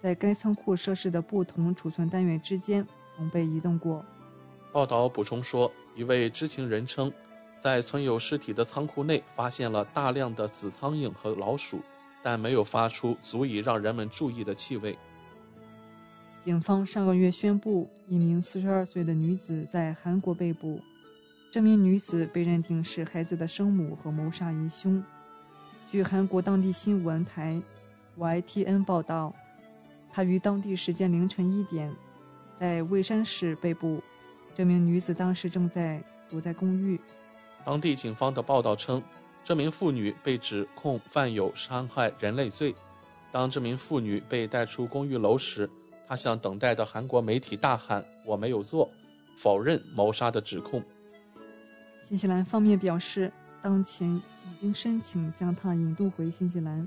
[0.00, 2.84] 在该仓库设施的不同储存单元之间
[3.16, 4.04] 曾被移动过。
[4.72, 7.12] 报道补充说，一位知情人称，
[7.60, 11.80] 在存有尸体的仓库内发现了大量的死苍蝇和老鼠，
[12.22, 14.98] 但没有发出足以让人们注意的气味。
[16.40, 20.80] 警方上个月宣布，一名42岁的女子在韩国被捕。
[21.52, 25.04] 这名女子被认定是孩子的生母和谋杀疑凶。
[25.86, 27.60] 据韩国当地新闻台
[28.16, 29.34] YTN 报道，
[30.10, 31.94] 她于当地时间凌晨一点
[32.54, 34.02] 在蔚山市被捕。
[34.54, 36.98] 这名女子当时正在躲在公寓。
[37.66, 39.02] 当地警方的报道称，
[39.44, 42.74] 这名妇女被指控犯有伤害人类罪。
[43.30, 45.68] 当这名妇女被带出公寓楼时，
[46.10, 48.90] 他向等待的韩国媒体大喊：“我没有做，
[49.36, 50.82] 否认谋杀的指控。”
[52.02, 56.84] 新西兰方面表示，当前已经申请将他引渡回新西兰。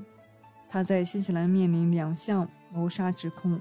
[0.69, 3.57] 他在新西兰面临两项谋杀指控，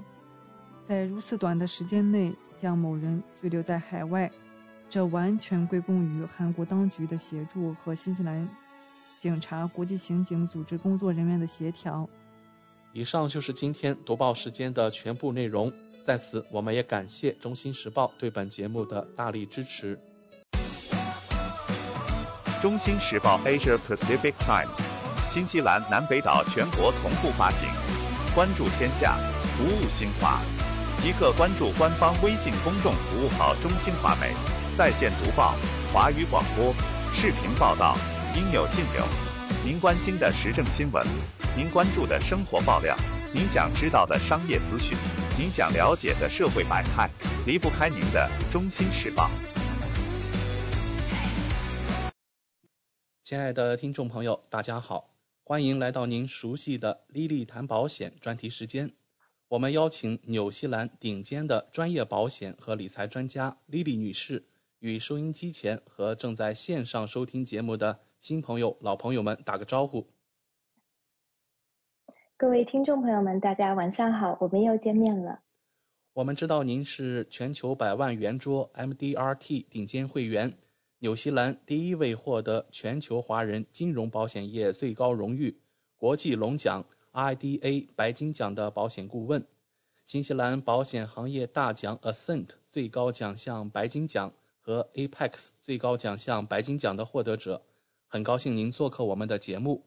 [0.82, 4.28] 在如此短的时间内将某人拘留在海外，
[4.90, 8.48] 这完全归功于韩国当局的协助和新西兰
[9.16, 12.08] 警察国际刑警组织工作人员的协调。
[12.94, 15.72] 以上就是今天读报时间的全部内容。
[16.04, 19.98] 在此，我们也感谢《中心时报》对本节目的大力支持。
[22.60, 24.76] 《中心时报 Asia Pacific Times》，
[25.32, 27.66] 新西兰南北岛全国同步发行。
[28.34, 29.16] 关注天下，
[29.56, 30.40] 服务新华，
[30.98, 34.34] 即刻关注官方微信公众服务号“中新华媒”，
[34.76, 35.54] 在线读报、
[35.94, 36.74] 华语广播、
[37.14, 37.96] 视频报道，
[38.36, 39.31] 应有尽有。
[39.64, 41.06] 您关心的时政新闻。
[41.56, 42.96] 您关注的生活爆料，
[43.34, 44.96] 您想知道的商业资讯，
[45.38, 47.10] 您想了解的社会百态，
[47.46, 49.28] 离不开您的《中心时报》。
[53.22, 58.92] 亲爱的听众朋友，大家好，欢迎来到您熟悉的“莉莉谈保险”专题时间。
[59.48, 64.46] 我们邀请纽西兰顶尖的专业保险和理财专家莉莉女士，
[64.78, 70.06] 与收音机前和正在线上收听节目的新朋友、老朋友们打个招呼。
[72.36, 75.40] 各位听众朋友们，大家晚上好，我们又见面了。
[76.12, 80.56] 我们知道您是全球百万圆桌 MDRT 顶尖会员，
[81.00, 85.58] 纽西兰第一位获得全球华人金融保险业最高荣誉
[85.96, 89.44] 国际龙奖 IDA 白金奖的保险顾问，
[90.06, 97.62] 新西兰保险行业大奖 Ascent 最高奖项白金奖和 Apex 最高奖项白金奖的获得者。
[98.12, 99.86] 很高兴您做客我们的节目。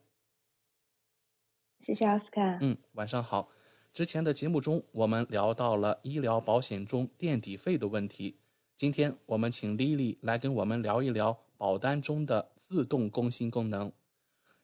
[1.78, 2.58] 谢谢奥斯卡。
[2.60, 3.48] 嗯，晚上好。
[3.92, 8.40] 之前的节目中，我们聊到了医疗保险中垫底费的问题。
[8.76, 13.92] 今天我们请 Lily 来跟我们聊一聊保单中的自动更新功能。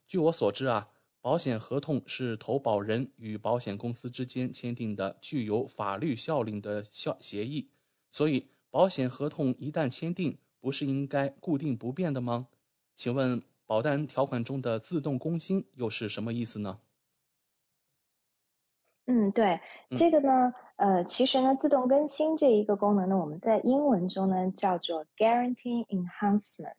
[0.09, 0.89] 据我所知啊，
[1.21, 7.69] 保险合同是投保人与保险公司之间签订的具有法律效力的效协议，
[8.11, 12.49] 所以保险合同一旦签订，不是应该固定不变的吗？
[12.97, 13.41] 请问
[13.73, 16.79] 保单条款中的自动更新又是什么意思呢？
[19.07, 19.59] 嗯，对，
[19.97, 26.75] 这个呢，呃，其实呢，自动更新这一个功能呢，我们在英文中呢叫做 Guarantee Enhancement，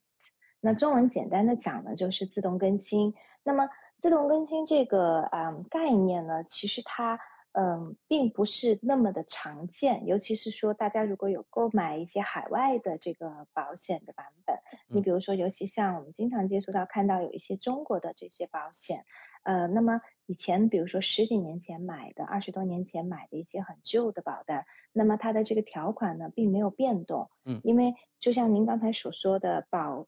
[0.61, 3.15] 那中文简单的讲呢就是自动更新。
[3.41, 7.19] 那么自动更新这个啊概念呢，其实它
[7.53, 19.05] 嗯并不是那么的常见，尤其是说大家如果有购买一些海外的这个保险的版本，你比如说，尤其像我们经常接触到看到有一些中国的这些保险。
[19.43, 30.07] 呃，那么以前比如说十几年前买的，二十多年前买的一些很旧的保单，那么它的这个条款呢并没有变动，嗯，因为就像您刚才所说的保。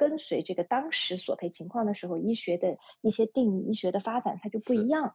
[0.00, 5.14] 跟随这个当时索赔情况的时候，医学的一些定义、医学的发展，它就不一样。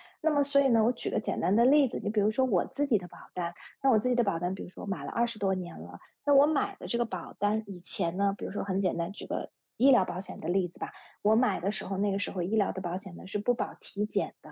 [0.21, 10.91] 那么，所以呢，我举个简单的例子，你比如说我自己的保单，那我自己的保单，比如说我买了二十多年了，那我买的这个保单以前呢，比如说很简单，举个医疗保险的例子吧，
[11.23, 14.51] 我买的时候，那个时候医疗的保险呢是不保体检的。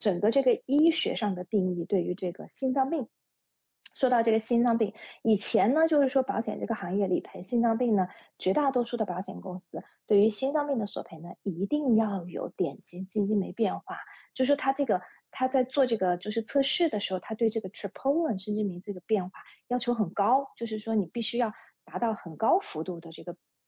[0.00, 3.06] 整个这个医学上的定义对于这个心脏病，
[3.94, 13.98] 说到这个心脏病，以前呢，就是说保险这个行业理赔心脏病呢，绝大多数的保险公司对于心脏病的索赔呢，一定要有典型基金没变化，
[14.34, 21.52] 就是说他这个他在做这个就是测试的时候，他对这个 troponin 心肌酶这个变化要求很高，就是说你必须要
[21.84, 23.36] 达到很高幅度的这个。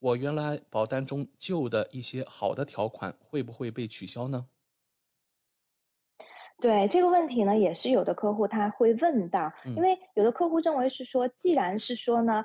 [0.00, 4.46] 我原来保单中旧的一些好的条款会不会被取消呢？
[6.58, 12.44] 对这个问题呢，也是有的客户他会问到，因为有的客户认为是说，既然是说呢，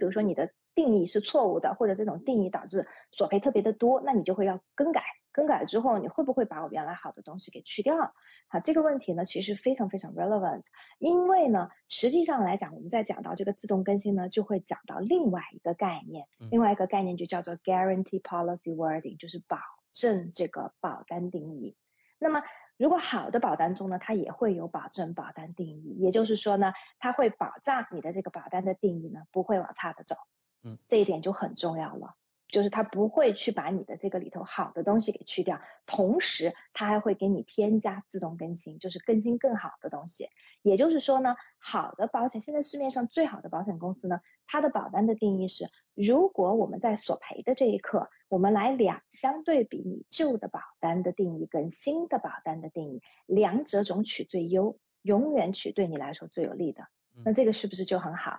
[0.00, 0.50] 比如说你的。
[0.72, 5.02] 定义是错误的，或者这种定义导致索赔特别的多，那你就会要更改。
[5.32, 7.96] 更改之后，你会不会把我原来好的东西给去掉？
[8.48, 10.62] 好，这个问题呢，其实非常非常 relevant。
[10.98, 19.58] 因为呢，实际上来讲，我们在讲到这个自动更新呢，就会讲到另外一个概念，另外一个概念就叫做 guarantee policy wording，就是保
[19.92, 21.76] 证这个保单定义。
[22.22, 22.42] 那么，
[22.80, 30.16] 如果好的保单中呢，它也会有保证保单定义，也就是说呢，它会保障你的这个保单的定义呢，不会往差的走。
[30.64, 32.14] 嗯，这一点就很重要了，
[32.50, 40.28] 就是它不会去把你的这个里头好的东西给去掉，同时它还会给你添加自动更新，就是更新更好的东西。
[40.62, 56.88] 也就是说呢，好的保险，现在市面上最好的保险公司呢，它的保单的定义是，如果我们在索赔的这一刻，我们来两相对比你旧的保单的定义跟新的保单的定义，两者总取最优，永远取对你来说最有利的。
[57.24, 58.38] 那这个是不是就很好？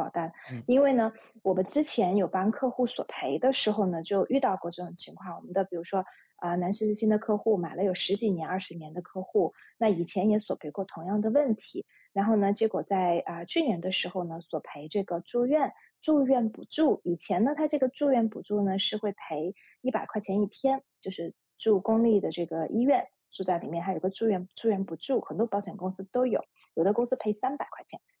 [0.00, 0.32] 保单。
[0.66, 5.36] 因为呢，我们之前有帮客户索赔的时候呢，就遇到过这种情况。
[5.36, 6.04] 我们的比如说
[6.36, 11.84] 啊，南十字星的客户买了有十几年、二十年的客户，那以前也索赔过同样的问题。
[12.12, 17.00] 然后呢，结果在啊去年的时候呢，索赔这个住院住院补助。
[17.04, 21.34] 以前呢，他这个住院补助呢是会赔一百块钱一天，就是。
[21.60, 26.42] 住公立的这个医院，住在里面还有个住院住院补助，很多保险公司都有，
[26.72, 28.00] 有的公司赔三百块钱，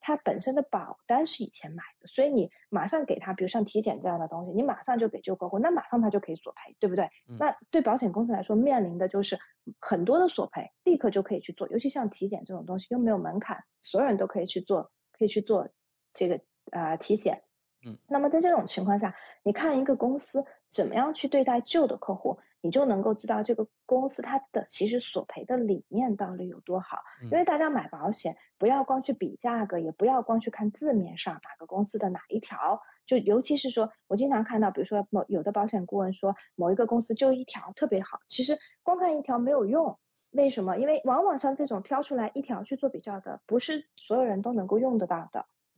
[0.00, 7.10] 他本身的保单是以前买的，所以你马上给他，比如像体检这样的东西，你马上就给旧客户，那马上他就可以索赔，对不对？
[7.38, 9.38] 那对保险公司来说，面临的就是
[9.78, 15.68] 很多的索赔，立刻就可以去做，尤其像体检这种东西又没有门槛，所有人都可以去做，可以去做。
[16.12, 16.40] 这个
[16.72, 17.44] 啊体检，
[17.86, 26.98] 嗯，那么在这种情况下，你看一个公司怎么样去对待旧的客户，你就能够知道这个公司它的其实索赔的理念到底有多好。
[27.22, 39.98] 因为大家买保险不要光去比价格，也不要光去看字面上哪个公司的哪一条，就尤其是说我经常看到，比如说某有的保险顾问说某一个公司就一条特别好，其实光看一条没有用。
[40.32, 40.78] 为什么？
[40.78, 45.44] 因为往往像这种挑出来一条去做比较的，不是所有人都能够用得到的。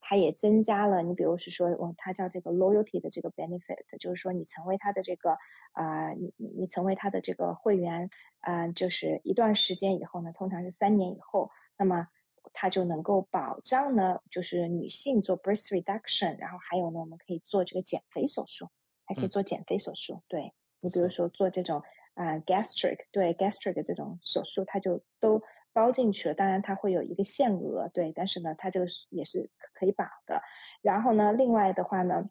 [0.00, 5.36] 它也增加了，你比如是说，哦，它叫这个 loyalty 的这个 benefit，就是说你成为它的这个
[5.72, 12.08] 啊，你你你成为它的这个会员啊，就是一段时间以后呢，通常是三年以后，那么
[12.52, 18.68] 它就能够保障呢，就是女性做 breast reduction，然后还有呢，我们可以做这个减肥手术，
[19.04, 20.22] 还可以做减肥手术。
[20.28, 21.82] 对你比如说做这种
[22.14, 25.42] 啊 gastric，对 gastric 这种手术，它就都。
[25.80, 30.42] 包进去了，当然它会有一个限额，对，但是呢，它这个也是可以保的。
[30.82, 32.28] 然后呢，另外的话呢，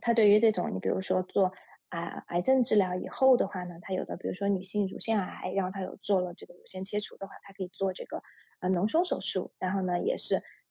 [0.00, 1.52] 它对于这种你比如说做
[1.88, 8.22] 啊癌症治疗以后的话呢，它有的比如说女性乳腺癌，然后它有做了这个乳腺切除的话，它可以做这个
[8.60, 10.42] 呃脓胸手术，然后呢也是。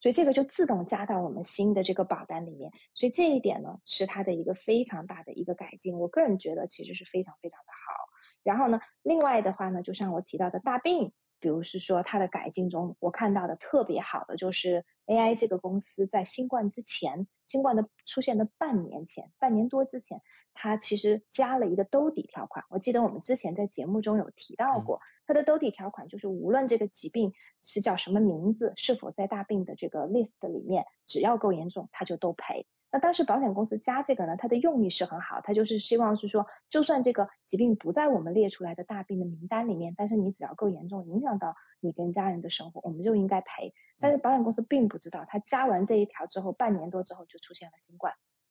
[0.00, 8.08] 所以这个就自动加到我们新的这个保单里面，所以这一点呢，是它的一个非常大的一个改进，我个人觉得其实是非常非常的好。
[8.42, 11.12] 然后呢，另外的话呢，就像我提到的大病。
[11.40, 20.20] 比如是说它的改进中，我看到的特别好的就是 AI 这个公司在新冠之前，新冠的出现的半年前，半年多之前，
[20.52, 22.64] 它其实加了一个兜底条款。
[22.70, 32.66] 我记得我们之前在节目中有提到过，它的兜底条款就是无论这个疾病是叫什么名字，是否在大病的这个 list 里面，只要够严重，它就都赔。
[32.90, 43.74] 那当时保险公司加这个呢，它的用意是很好，它就是希望是说，就算这个疾病不在我们列出来的大病的名单里面，但是你只要够严重，影响到你跟家人的生活，我们就应该赔。
[44.00, 48.14] 但是保险公司并不知道，它加完这一条之后，半年多之后就出现了新冠。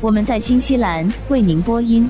[0.00, 2.08] 我们在新西兰为您播音，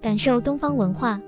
[0.00, 1.20] 感受东方文化，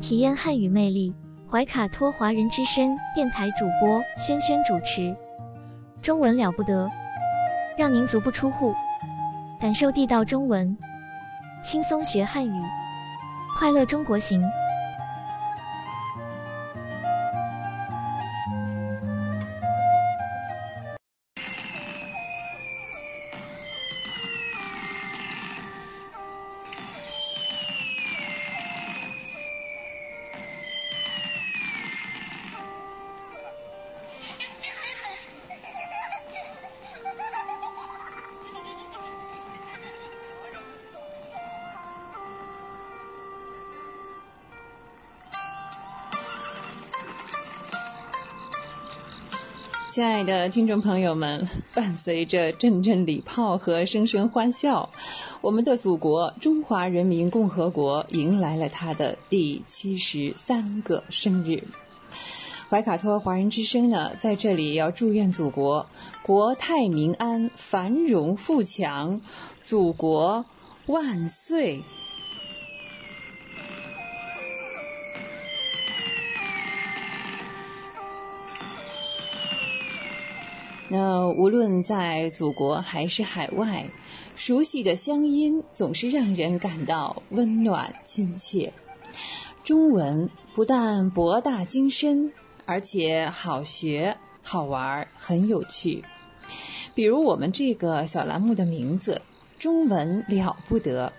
[0.00, 1.14] 体验汉语魅力。
[1.50, 5.14] 怀卡托华人之声电台主播轩轩主持，
[6.00, 6.88] 中文了不得，
[7.76, 8.72] 让您足不出户，
[9.60, 10.78] 感受地道中文，
[11.60, 12.62] 轻松学汉语，
[13.58, 14.40] 快乐中国行。
[50.00, 54.88] 亲爱的听众朋友们，伴随着阵阵礼炮和声声欢笑，
[55.42, 61.62] 我们的祖国中华人民共和国迎来了它的第七十三个生日。
[62.70, 65.84] 怀卡托华人之声呢，在这里要祝愿祖国
[66.22, 69.20] 国泰民安、繁荣富强，
[69.62, 70.46] 祖国
[70.86, 71.82] 万岁！
[80.92, 83.86] 那无论在祖国还是海外，
[84.34, 88.72] 熟悉的乡音总是让人感到温暖亲切。
[89.62, 92.32] 中文不但博大精深，
[92.66, 94.16] 而且好学。
[94.42, 96.02] 好玩，很有趣。
[96.92, 99.22] 比如我们这个小栏目的名字，
[99.60, 101.12] 中文了不得，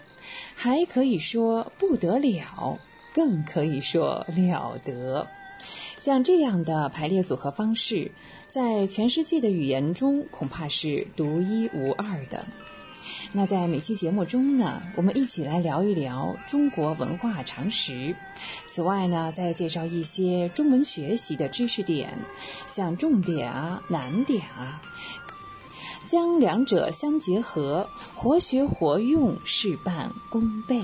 [0.54, 2.78] 还可以说不得了，
[3.14, 5.26] 更可以说了得。
[6.00, 8.12] 像这样的排列组合方式，
[8.52, 12.46] 在全世界的语言中恐怕是独一无二的。
[13.32, 18.14] 那在每期节目中呢，我们一起来聊一聊中国文化常识。
[18.66, 22.14] 此外呢，再介绍一些中文学习的知识点，
[22.68, 24.82] 像重点啊、难点啊，
[26.06, 30.84] 将两者相结合，活学活用，事半功倍。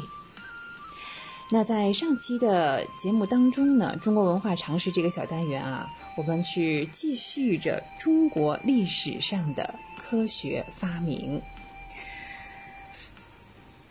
[1.49, 11.39] 那在上期的节目当中呢，中国文化常识这个小单元啊，我们是继续着中国历史上的科学发明。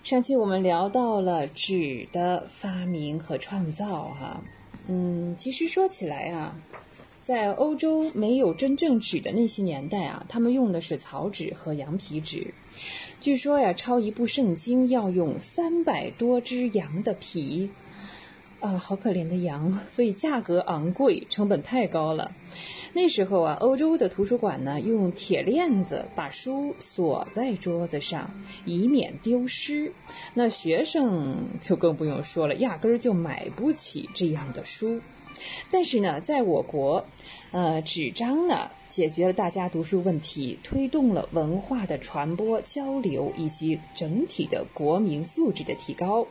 [0.02, 4.42] 上期我们聊到了纸的发明和创造，哈，
[4.88, 6.56] 嗯，其实说起来啊，
[7.22, 12.52] 在欧洲没有真正纸的那些年代啊，他们用的是草纸和羊皮纸。
[13.20, 17.70] 据说呀，抄一部圣经要用三百多只羊的皮，
[18.60, 22.32] 啊，好可怜的羊，所以价格昂贵，成本太高了。
[22.94, 28.30] 那时候啊，欧洲的图书馆呢，用铁链子把书锁在桌子上，
[28.64, 29.92] 以免丢失。
[30.32, 35.00] 那学生就更不用说了，压根儿就买不起这样的书。
[35.70, 37.04] 但是呢，在我国，
[37.52, 46.26] 呃，纸张呢，解决了大家读书问题，推动了文化的传播交流以及整体的国民素质的提高。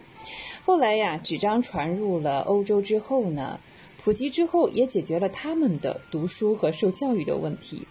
[0.66, 3.60] 后来呀，纸张传入了欧洲之后呢。
[4.04, 7.88] 普及之后，也解决了他们的读书和受教育的问题。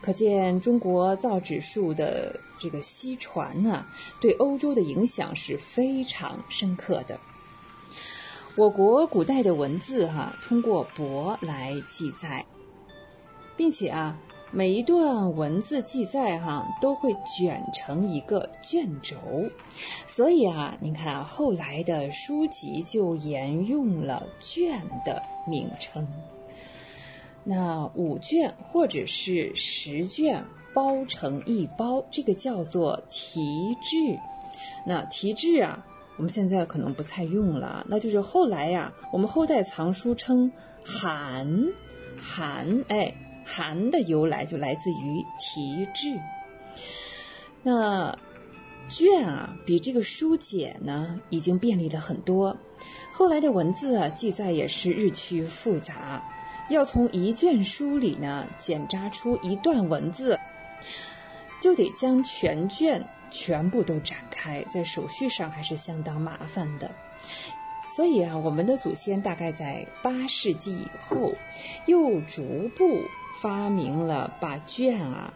[0.00, 3.84] 可见，中国造纸术的这个西传呢，
[4.22, 7.20] 对欧洲的影响是非常深刻的。
[8.56, 12.42] 我国古代的文字哈，通过帛来记载，
[13.54, 14.16] 并且啊。
[14.52, 19.16] 每一段文字记载哈都会卷成一个卷轴，
[20.08, 26.06] 所以啊，你看啊，后来的书籍就沿用了卷的名称。
[27.44, 30.44] 那五卷或者是十卷
[30.74, 34.18] 包成一包，这个叫做题制。
[34.84, 35.86] 那题制啊，
[36.16, 40.50] 我们现在可能不太用了，那就是后来呀，我们后代藏书称
[40.84, 41.72] 函，
[42.20, 43.14] 函哎。
[43.50, 46.16] 函的由来就来自于题制。
[47.62, 48.16] 那
[48.88, 52.56] 卷啊，比这个书简呢，已经便利了很多。
[53.12, 56.22] 后来的文字啊，记载也是日趋复杂。
[56.70, 60.38] 要从一卷书里呢，剪扎出一段文字，
[61.60, 66.90] 就得将全卷全部都展开，在手续上还是相当麻烦的。
[67.94, 71.34] 所以啊，我们的祖先大概在八世纪以后，
[71.86, 73.02] 又逐步。
[73.40, 75.32] 发明了把卷啊，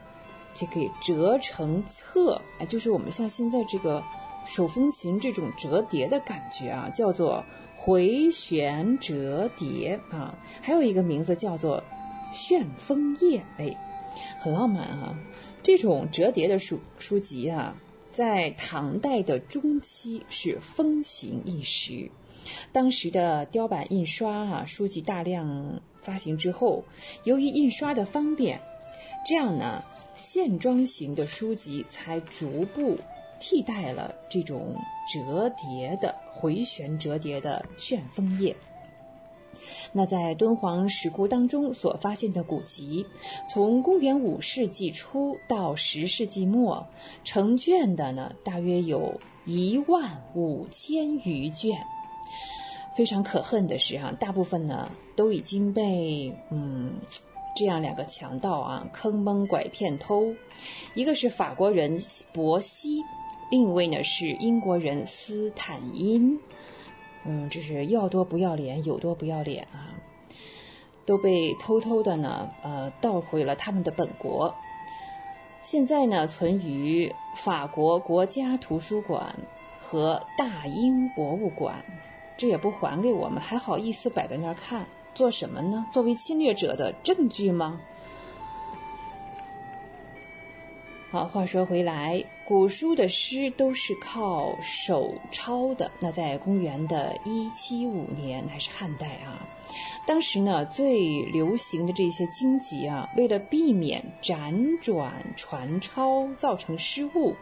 [0.52, 4.02] 这可以折成册，哎，就是我们像现在这个
[4.44, 7.42] 手风琴这种折叠的感觉啊，叫做
[7.74, 11.82] 回旋折叠啊，还有一个名字叫做
[12.30, 13.74] 旋风叶，哎，
[14.38, 15.18] 很浪漫啊。
[15.62, 17.74] 这种折叠的书书籍啊，
[18.12, 22.10] 在唐代的中期是风行一时，
[22.70, 25.80] 当时的雕版印刷啊，书籍大量。
[26.04, 26.84] 发行之后，
[27.24, 28.60] 由于印刷的方便，
[29.26, 29.82] 这样呢，
[30.14, 32.98] 线装型的书籍才逐步
[33.40, 34.76] 替代了这种
[35.12, 38.54] 折叠的回旋折叠的旋风页。
[39.92, 43.06] 那在敦煌石窟当中所发现的古籍，
[43.48, 46.86] 从公元五世纪初到十世纪末，
[47.22, 51.78] 成卷的呢，大约有一万五千余卷。
[52.96, 56.94] 非常可恨的是，哈，大部分呢都已经被嗯
[57.56, 60.34] 这样两个强盗啊坑蒙拐骗偷，
[60.94, 61.98] 一个是法国人
[62.32, 63.02] 博西，
[63.50, 66.38] 另一位呢是英国人斯坦因，
[67.24, 69.94] 嗯，这是要多不要脸，有多不要脸啊，
[71.06, 74.52] 都被偷偷的呢呃盗回了他们的本国，
[75.62, 79.34] 现在呢存于法国国家图书馆
[79.80, 81.84] 和大英博物馆。
[82.36, 84.84] 这也不还给我们，还好意思摆在那儿看，
[85.14, 85.86] 做什么呢？
[85.92, 87.80] 作为侵略者的证据吗？
[91.10, 95.88] 好，话说回来，古书的诗都是靠手抄的。
[96.00, 99.46] 那在公元的一七五年，还是汉代啊？
[100.08, 107.36] 当时呢，最流行的这些经籍啊，为了避免辗转传抄造成失误，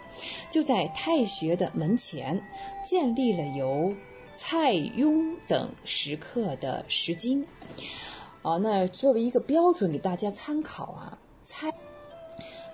[0.51, 2.39] 就在太学的门前
[2.85, 3.91] 建立了由。
[4.45, 7.47] 蔡邕等石刻的石经，
[8.43, 11.73] 哦，那作为一个标准给大家参考啊，蔡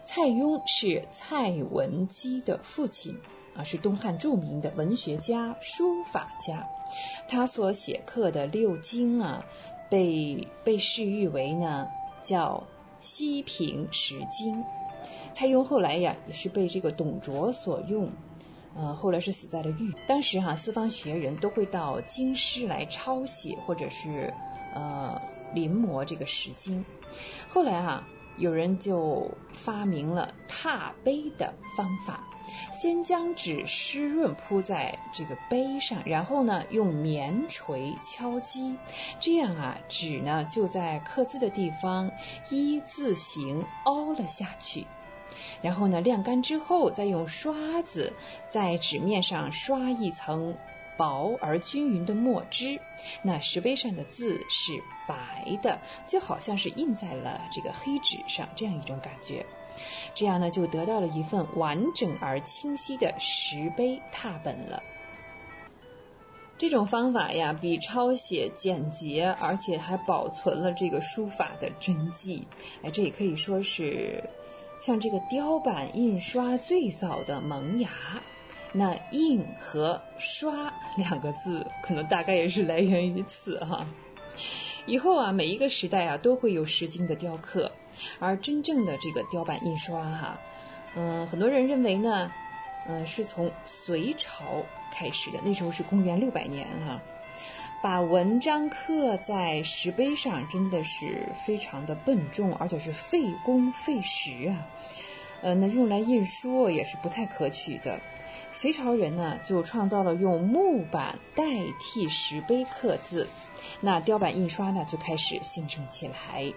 [0.03, 3.15] 蔡邕是蔡文姬的父亲
[3.55, 6.67] 啊，是东汉著名的文学家、书法家。
[7.29, 9.45] 他所写刻的六经啊，
[9.91, 11.87] 被被视誉为呢
[12.23, 12.67] 叫
[12.99, 14.65] 西平石经。
[15.33, 18.11] 蔡邕后来呀，也是被这个董卓所用。
[18.79, 19.93] 呃，后来是死在了狱。
[20.07, 24.33] 当时哈，四方学人都会到京师来抄写，或者是
[24.73, 25.21] 呃
[25.53, 26.79] 临摹这个《石经》。
[27.49, 28.07] 后来啊，
[28.37, 30.71] 有人就发明了拓
[31.03, 32.23] 碑的方法，
[32.71, 38.77] 先将纸湿润铺在这个碑上，然后呢用棉锤敲击，
[39.19, 42.09] 这样啊纸呢就在刻字的地方
[42.49, 44.87] 一字形凹了下去。
[45.61, 48.13] 然后呢，晾干之后，再用刷子
[48.49, 50.57] 在纸面上刷一层
[50.97, 52.79] 薄而均匀的墨汁，
[53.23, 54.73] 那石碑上的字是
[55.07, 59.45] 白的，就好像是印在了这个黑纸上，这样一种感觉。
[60.13, 64.83] 这样呢，就得到了一份完整而清晰的石碑拓本了。
[66.57, 72.45] 这种方法呀，比抄写简洁，而且还保存了这个书法的真迹。
[72.83, 74.21] 哎，这也可以说是。
[74.81, 77.91] 像这个雕版印刷最早的萌芽，
[78.73, 83.87] 那“印”和“刷”两个字，可能大概也是来源于此哈。
[84.87, 87.71] 以后啊，每一个时代啊，都会有《石经》的雕刻，
[88.19, 90.39] 而真正的这个雕版印刷哈，
[90.95, 92.31] 嗯，很多人认为呢，
[92.89, 94.45] 嗯，是从隋朝
[94.93, 97.01] 开始的，那时候是公元六百年哈。
[97.81, 104.67] 把文章刻在石碑上，真的是非常的笨重，而且是费工费时啊。
[105.43, 108.01] 呃，那用来印书也是不太可取的。
[108.51, 111.45] 隋朝人呢，就创造了用木板代
[111.79, 113.29] 替石碑刻字，
[113.81, 116.53] 那雕版印刷呢就开始兴盛起来。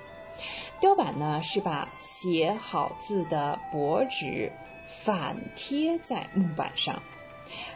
[0.80, 4.51] 雕版呢是把写好字的薄纸
[4.88, 6.99] 反贴在木板上。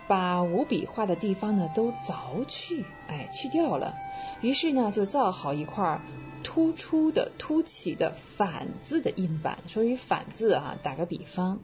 [0.08, 3.94] 把无笔画的地方呢都凿去，哎，去掉了。
[4.42, 6.00] 于是呢，就造好一块
[6.44, 9.58] 突出的、凸起的反字的印版。
[9.68, 11.60] 所以反字啊，打个比方，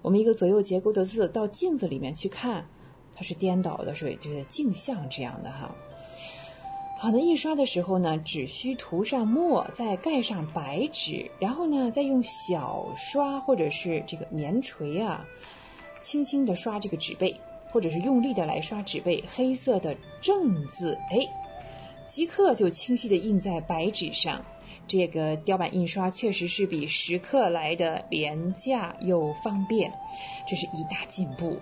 [0.00, 2.66] 我们一个左右结构的字到镜子里面去看，
[3.14, 5.74] 它是颠倒的，所以就是镜像这样的哈。
[6.98, 15.26] 好的，印刷的时候呢，只需涂上墨，再盖上白纸，然后呢，再用小刷或者是这个棉锤啊，
[16.02, 17.34] 轻轻地刷这个纸背。
[17.72, 21.26] 或者是用力的来刷纸背，黑色的正字，哎，
[22.06, 24.44] 即刻就清晰的印在白纸上。
[24.86, 29.90] 这个雕版印刷确实是比石刻来的廉价又方便，
[30.46, 31.58] 这是一大进步。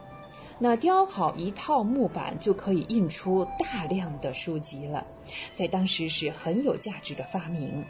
[0.58, 5.06] 那雕好一套木板就可以印出大量的书籍了，
[5.54, 7.84] 在当时是很有价值的发明。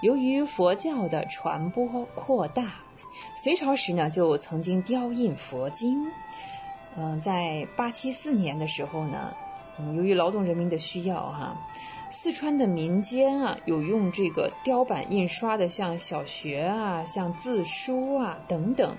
[0.00, 2.84] 由于佛教的传播扩大，
[3.36, 6.06] 隋朝时呢就曾经雕印佛经。
[6.96, 9.32] 嗯，在八七四年的时候呢，
[9.78, 11.56] 嗯，由于劳动人民的需要哈，
[12.10, 18.96] 四川的民间啊有用这个雕版印刷的，像小学啊、像字书啊等等，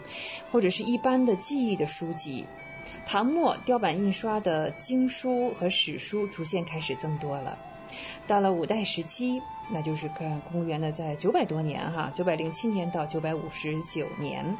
[0.52, 2.46] 或者是一般的记忆的书籍。
[3.06, 7.58] 唐末雕版印刷的经书和史书逐渐开始增多了。
[8.28, 14.58] 到了五代时期，那就是看公元的在九百多年哈，九百零七年到九百五十九年。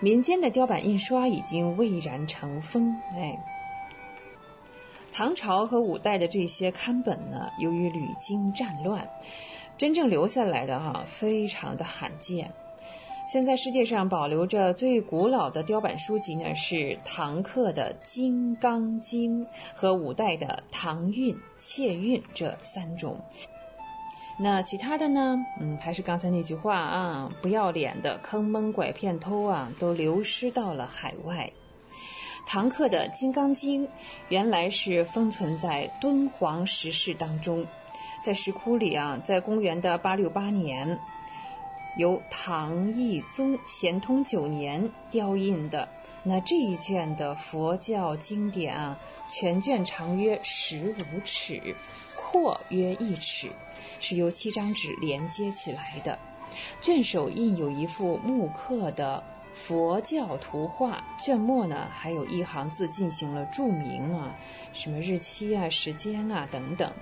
[0.00, 3.38] 民间的雕版印刷已经蔚然成风，哎，
[5.12, 9.08] 唐朝和五代的这些刊本呢，由于屡经战乱，
[9.78, 12.50] 真正留下来的哈，非常的罕见。
[13.32, 23.18] 现在世界上保留着最古老的雕版书籍呢，是唐刻的《金刚经》和五代的《唐韵》《切韵》这三种。
[24.38, 25.38] 那其他的呢？
[25.58, 31.50] 嗯，还是刚才那句话啊，不要脸的坑蒙拐骗偷啊，都流失到了海外。
[32.46, 33.86] 唐刻的《金刚经》
[34.28, 37.64] 原来是封存在敦煌石室当中，
[38.22, 40.98] 在石窟里啊，在公元的八六八年，
[41.96, 45.88] 由唐懿宗咸通九年雕印的。
[46.24, 48.98] 那这一卷的佛教经典啊，
[49.28, 51.74] 全卷长约十五尺，
[52.16, 53.50] 阔约一尺。
[53.98, 56.18] 是由七张纸连接起来的，
[56.80, 59.22] 卷首印有一幅木刻的
[59.54, 64.34] 佛教图画，卷末呢还有一行字进行了注明啊，
[64.72, 66.92] 什么日期啊、时间啊等等。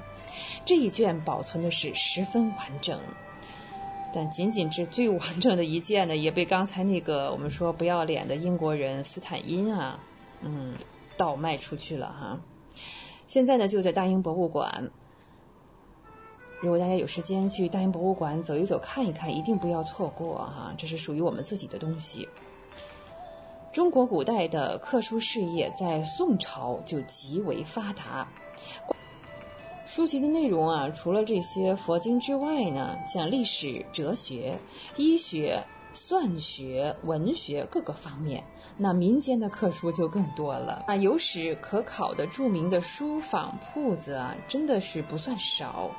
[0.65, 2.99] 这一卷保存的是十分完整，
[4.13, 10.01] 但仅仅是最完整的一件呢，也被刚才那个我们说不要脸的英国人斯坦因啊，
[10.43, 10.75] 嗯，
[11.17, 12.41] 倒卖出去了哈。
[13.27, 14.91] 现在呢就在大英博物馆。
[16.61, 22.29] 如果大家有时间去大英博物馆走一走、看一看，一定不要错过哈，这是属于我们自己的东西。
[23.73, 28.29] 中国古代的刻书事业在宋朝就极为发达。
[29.93, 34.57] 书籍的内容啊，除了这些佛经之外呢，像历史、哲学、
[34.97, 35.61] 医学、
[35.95, 38.41] 算学、文学各个方面，
[38.77, 40.95] 那民间的刻书就更多了 啊。
[40.95, 45.91] 有史可考的著名的书坊铺子啊，真的是不算少。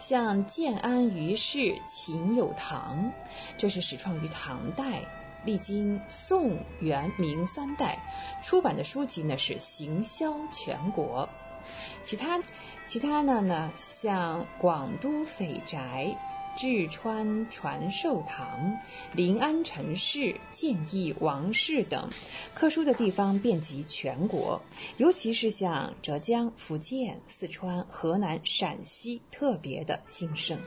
[0.00, 3.08] 像建安于氏秦有堂，
[3.56, 5.00] 这是始创于唐代，
[5.44, 7.96] 历经宋、元、明三代，
[8.42, 11.28] 出版的书籍呢是行销全国。
[12.02, 12.40] 其他，
[12.86, 16.16] 其他的呢，像广都匪宅、
[16.56, 18.78] 志川传寿堂、
[19.12, 22.08] 临安陈氏、建义王氏等，
[22.54, 24.60] 刻书的地方遍及全国，
[24.96, 30.58] 尤其是像浙江、福建、四川、河南、陕西特别的兴盛。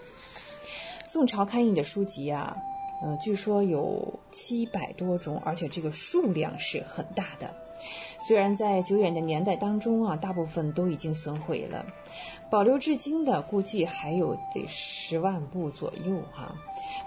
[1.08, 2.56] 宋朝刊印的书籍啊，
[3.02, 7.54] 呃，据说有七百多种，而且这个数量是很大的。
[8.22, 11.86] 虽然在久远的年代当中啊，大部分都已经损毁了，
[12.52, 16.54] 保留至今的估计还有得十万部左右哈。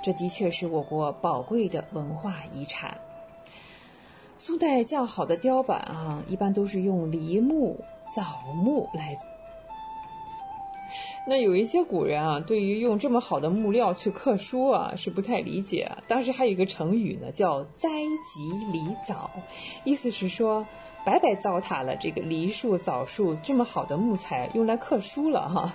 [0.02, 2.98] 这的确是我国宝贵的文化遗产。
[4.39, 7.85] 宋代较好的雕版啊，一般都是用梨木、
[8.16, 9.19] 枣木来。
[11.24, 15.89] 那有一些古人啊，对于用这么好的木料去刻书啊，是不太理解。
[16.09, 17.89] 当时还有一个成语呢，叫“栽
[18.24, 19.31] 吉梨枣”，
[19.85, 20.66] 意思是说
[21.05, 25.73] 白白糟蹋了这个梨树、枣树这么好的木材用来刻书了哈。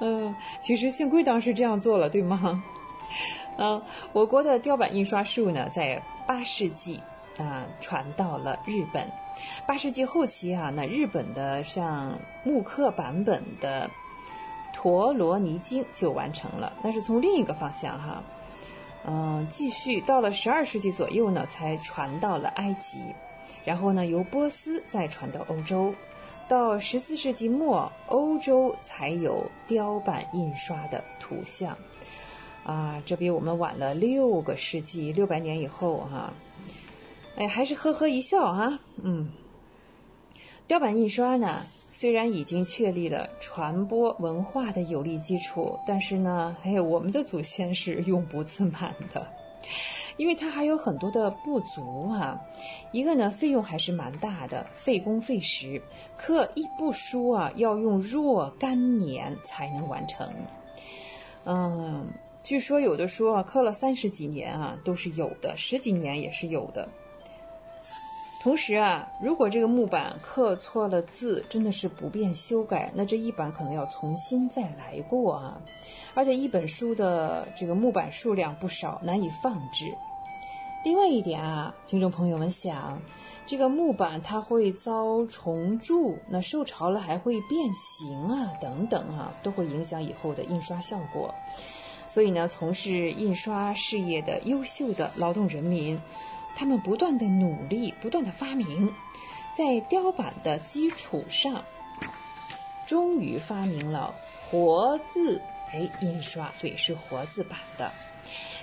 [0.00, 2.64] 嗯，其实幸亏当时这样做了，对吗？
[3.58, 3.80] 嗯，
[4.12, 7.00] 我国的雕版印刷术呢，在八世纪
[7.38, 9.08] 啊传到了日本。
[9.68, 13.88] 八世纪后期啊，那日本的像木刻版本的。
[14.82, 18.20] 陀罗尼经就完成了，但是从另一个方向哈，
[19.06, 22.98] 嗯，继续到了十二世纪左右呢，才传到了埃及，
[23.64, 25.94] 然后呢，由波斯再传到欧洲，
[26.48, 31.78] 到十四世纪末，欧洲才有雕版印刷的图像，
[32.64, 36.32] 啊，这比我们晚了六个世纪，六百年以后哈，
[37.36, 39.30] 哎，还是呵呵一笑哈，嗯，
[40.66, 41.60] 雕版印刷呢？
[42.02, 49.24] 虽然已经确立了传播文化的有力基础，但是呢，哎，我们的祖先是永不自满的，
[50.16, 52.40] 因为它还有很多的不足啊。
[52.90, 55.80] 一个呢，费用还是蛮大的，费工费时，
[56.16, 60.28] 刻一部书啊，要用若干年才能完成。
[61.44, 62.04] 嗯，
[62.42, 66.88] 据说有的书啊，刻了三十几年啊，都是有的，十几年也是有的。
[68.42, 75.60] 同时啊，如果这个木板刻错了字，真的是不便修改，那这一版可能要重新再来过啊。
[76.12, 79.94] 而且一本书的这个木板数量不少，难以放置。
[80.84, 83.00] 另外一点啊，听众朋友们想，
[83.46, 91.32] 这个木板它会遭虫蛀，那受潮了还会变形啊，等等啊，都会影响以后的印刷效果。
[92.08, 95.96] 所以呢，从事印刷事业的优秀的劳动人民。
[96.54, 98.92] 他们不断的努力，不断的发明，
[99.56, 101.64] 在雕版的基础上，
[102.86, 104.14] 终于发明了
[104.50, 105.40] 活字
[105.72, 107.90] 哎印刷，对，是活字版的，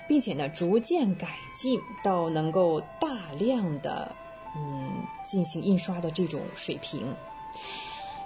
[0.07, 4.16] 并且呢，逐渐改进到能够大量的
[4.56, 7.14] 嗯进行印刷的这种水平。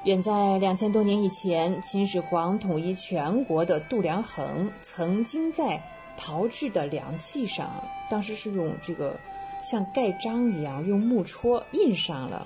[0.04, 5.82] 远在两千多年以前，秦始皇统一全国的度量衡曾经在
[6.18, 9.20] 陶制的量器上，当时是用这个。
[9.64, 12.46] 像盖章一样用木戳印上了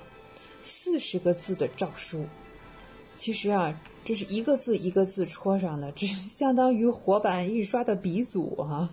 [0.62, 2.24] 四十个字的诏书，
[3.14, 8.88] 其实啊，这是一个字一个字戳上的，这是相当于活版印刷的鼻祖哈。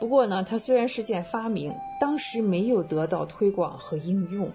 [0.00, 4.50] 不过呢，它虽然是件发明，当时没有得到推广和应用。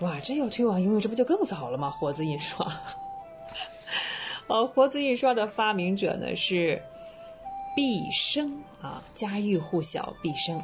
[0.00, 1.90] 哇，这要推广应用，这不就更早了吗？
[1.90, 2.80] 活字印刷。
[4.48, 6.82] 呃，活字印刷的发明者呢是
[7.74, 10.60] 毕生啊，家喻户晓，毕生。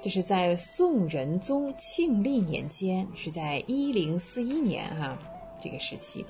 [0.00, 5.18] 这是在宋仁宗庆历年间，是在一零四一年哈，
[5.60, 6.24] 这个时期，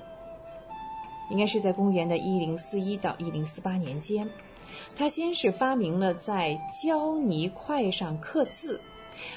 [1.29, 4.27] 应该是在公元的一零四一到一零四八年间，
[4.95, 8.81] 他先是发明了在胶泥块上刻字，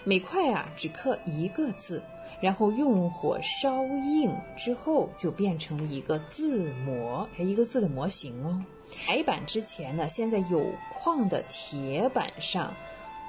[0.03, 2.03] 每块啊只刻一个字，
[2.41, 8.65] 然后用火烧硬之后，就变成了一个字模，一个字的模型哦。
[9.05, 12.75] 排版之前呢，先在有矿的铁板上。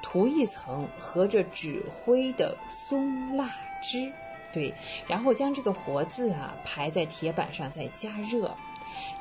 [0.03, 3.49] 涂一层和着纸灰的松蜡
[3.81, 4.11] 汁，
[4.51, 4.71] 对，
[5.07, 8.55] 然后将这个活字啊排在铁板上再加热，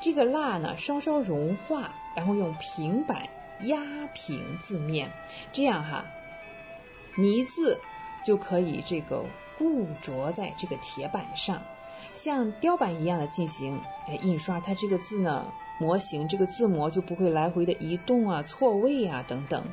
[0.00, 3.26] 这个蜡呢稍稍融化，然后用平板
[3.60, 3.80] 压
[4.12, 5.10] 平字面，
[5.52, 6.04] 这样哈，
[7.16, 7.80] 泥字
[8.22, 9.24] 就可以这个
[9.56, 11.62] 固着在这个铁板上，
[12.12, 15.50] 像雕版一样的进行哎印刷，它这个字呢。
[15.82, 19.64] 模型这个字模就不会来回的移动啊、错位啊等等。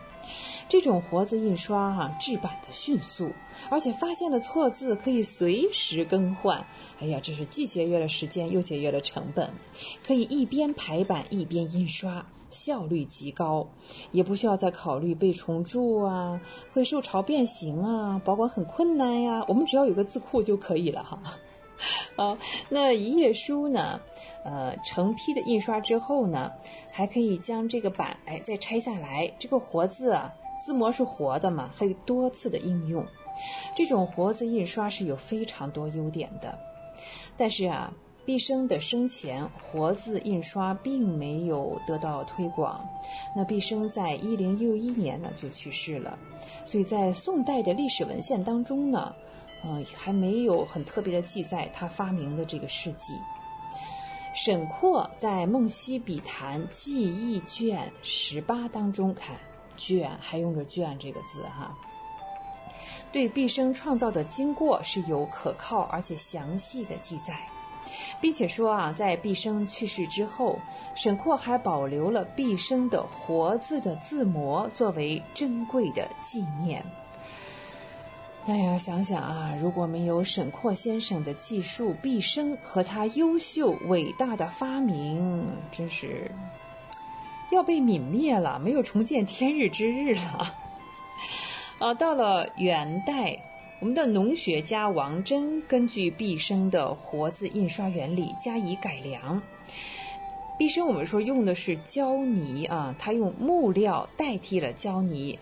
[0.67, 3.31] 这种活字印刷哈，制版的迅速，
[3.69, 6.65] 而且发现了错字可以随时更换。
[6.99, 9.49] 哎呀，这是既节约了时间又节约了成本，
[10.05, 13.67] 可以一边排版一边印刷，效率极高，
[14.11, 16.39] 也不需要再考虑被重铸啊、
[16.73, 19.43] 会受潮变形啊、保管很困难呀。
[19.47, 21.19] 我们只要有个字库就可以了哈。
[22.15, 22.37] 好，
[22.67, 23.99] 那一页书呢？
[24.43, 26.51] 呃，成批的印刷之后呢，
[26.91, 29.31] 还可以将这个版哎再拆下来。
[29.37, 33.05] 这个活字啊，字模是活的嘛，可以多次的应用。
[33.75, 36.57] 这种活字印刷是有非常多优点的。
[37.37, 37.93] 但是啊，
[38.25, 42.83] 毕生的生前，活字印刷并没有得到推广。
[43.35, 46.17] 那毕生在一零六一年呢就去世了，
[46.65, 49.13] 所以在宋代的历史文献当中呢。
[49.61, 53.13] 嗯，还没有很特别的记载他发明的这个事迹。
[54.41, 59.35] 沈括在《梦溪笔谈记忆卷十八》当中看
[59.75, 61.77] “卷”还用着“卷”这个字哈，
[63.11, 67.45] 对毕生创造的经过是有可靠而且详细的记载，
[68.21, 70.57] 并且说啊，在毕生去世之后，
[70.95, 76.81] 沈括还保留了毕生的活字的字模作为珍贵的纪念。
[78.45, 86.31] 哎呀，想想啊，如果没有沈括先生的技术毕生和他优秀伟大的发明，真是
[87.51, 90.55] 要被泯灭了，没有重见天日之日了。
[91.79, 93.37] 啊，到了元代，
[93.79, 99.39] 我们的农学家王真根据毕生的活字印刷原理加以改良。
[100.57, 105.37] 毕生我们说用的是胶泥啊，他用木料代替了胶泥。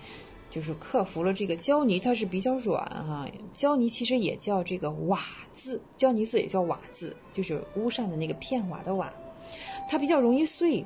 [0.50, 3.28] 就是克服了这个胶泥，它是比较软哈。
[3.54, 5.20] 胶泥其实也叫这个瓦
[5.54, 9.12] 字，胶泥字也叫瓦字，就是屋上的那个片瓦的瓦，
[9.90, 10.86] 它比较容易碎。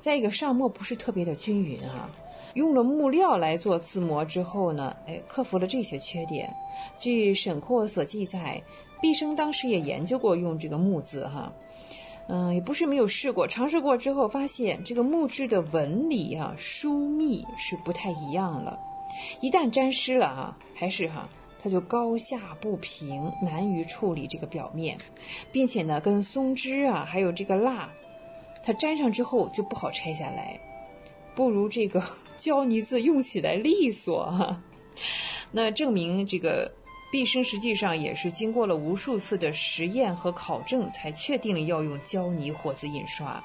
[0.00, 2.08] 再一个上墨不是特别的均匀哈。
[2.54, 6.48] 用了木料来做字模之后呢，哎，克服了这些缺点。
[6.96, 8.62] 据沈括所记载，
[9.02, 11.52] 毕生当时也研究过用这个木字哈，
[12.28, 18.78] 嗯，也不是没有试过，尝试过之后发现这个木质的纹理啊、疏密是不太一样了。
[19.40, 21.28] 一旦沾湿了啊，还是哈，
[21.62, 24.96] 它就高下不平，难于处理这个表面，
[25.52, 27.90] 并且呢，跟松脂啊，还有这个蜡，
[28.64, 30.58] 它粘上之后就不好拆下来，
[31.34, 32.02] 不如这个
[32.38, 34.62] 胶泥字用起来利索哈。
[35.50, 36.70] 那证明这个
[37.10, 43.42] 毕生实际上也是经过了无数次的实验和考证，才确定了要用胶泥活字印刷，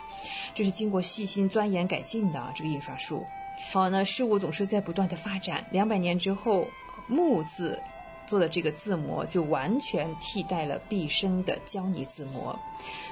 [0.53, 3.25] 这是经过细心钻研改进的这个印刷术。
[3.71, 5.65] 好，那事物总是在不断的发展。
[5.71, 6.67] 两百年之后，
[7.07, 7.81] 木字
[8.27, 12.57] 做的这个字模就完全替代了毕生的胶泥字模。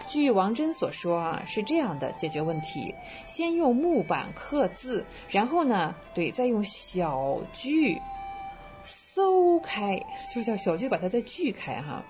[0.08, 2.94] 据王真所说啊，是这样的解决问题：
[3.28, 8.00] 先用木板刻字，然后呢，对，再用小锯
[8.84, 10.00] 搜开，
[10.34, 12.04] 就叫小锯把它再锯开哈，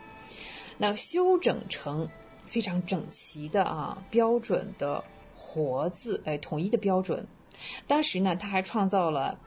[0.77, 2.07] 那修整成
[2.45, 5.03] 非常整齐的啊标准的
[5.35, 7.25] 活字，哎，统一的标准。
[7.87, 9.37] 当时呢，他还创造了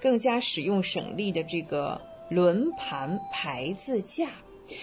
[0.00, 4.28] 更加使用省力的这个轮盘排字架，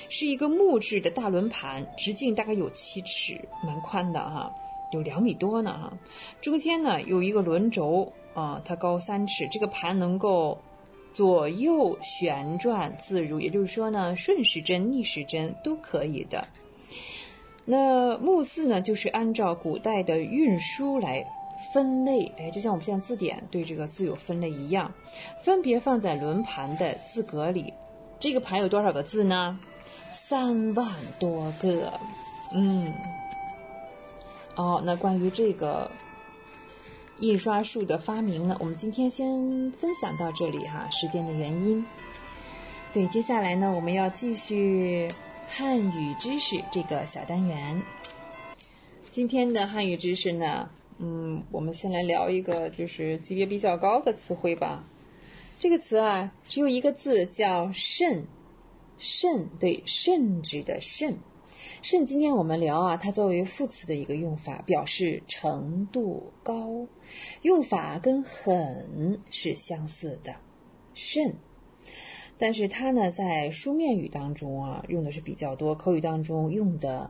[0.09, 4.51] 是一个木质的大轮盘，直径大概有七尺，蛮宽的哈，
[4.91, 5.93] 有两米多呢哈。
[6.41, 10.57] 中间呢有一个轮轴啊，它高三尺，这个盘能够
[11.11, 16.47] 左右旋转自如，也就是说呢，顺时针、逆时针都可以的。
[17.65, 21.25] 那木字呢，就是按照古代的运输来。
[21.73, 24.91] 分类，哎，就像我们现在字典对这个字有分类一样，
[25.43, 27.73] 分别放在轮盘的字格里。
[28.19, 29.59] 这个盘有多少个字呢？
[30.11, 31.93] 三万多个。
[32.51, 32.91] 嗯，
[34.55, 35.89] 哦，那关于这个
[37.19, 41.85] 印刷术的发明呢，我们今天先分享到这里哈，时间的原因。
[42.91, 45.07] 对，接下来呢，我们要继续
[45.47, 47.81] 汉语知识这个小单元。
[49.11, 50.69] 今天的汉语知识呢？
[51.01, 54.85] 嗯，我们先来聊一个就是级别比较高的词汇吧。
[55.57, 58.25] 这个词啊，只有一个字，叫“甚”。
[58.99, 61.17] 甚，对，甚至的“甚”。
[61.81, 66.85] 甚，今天我们聊啊，它作为副词的一个用法，表示程度高，
[67.43, 70.35] 用法跟“很”是相似的。
[70.93, 71.35] 甚，
[72.37, 77.09] 但是它呢，在书面语当中啊，用的是比较多，口语当中用的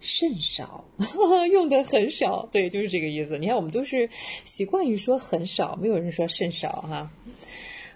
[0.00, 0.84] 甚少，
[1.52, 2.48] 用的很少。
[2.50, 3.38] 对，就是这个意思。
[3.38, 4.08] 你看，我们都是
[4.44, 7.10] 习惯于说很少，没有人说甚少哈。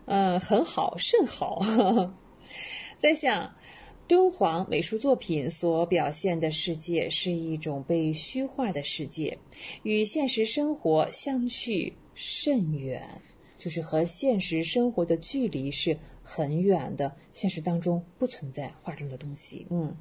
[0.07, 1.61] 嗯，很好，甚好。
[2.99, 3.55] 在想，
[4.07, 9.39] 敦煌美术作品所表现的世界是一种被虚化的世界，
[9.83, 13.23] 与现实生活相去甚远，
[13.65, 17.17] 就是和现实生活的距离是很远的。
[17.33, 19.97] 现实当中不存在画中的东西，嗯，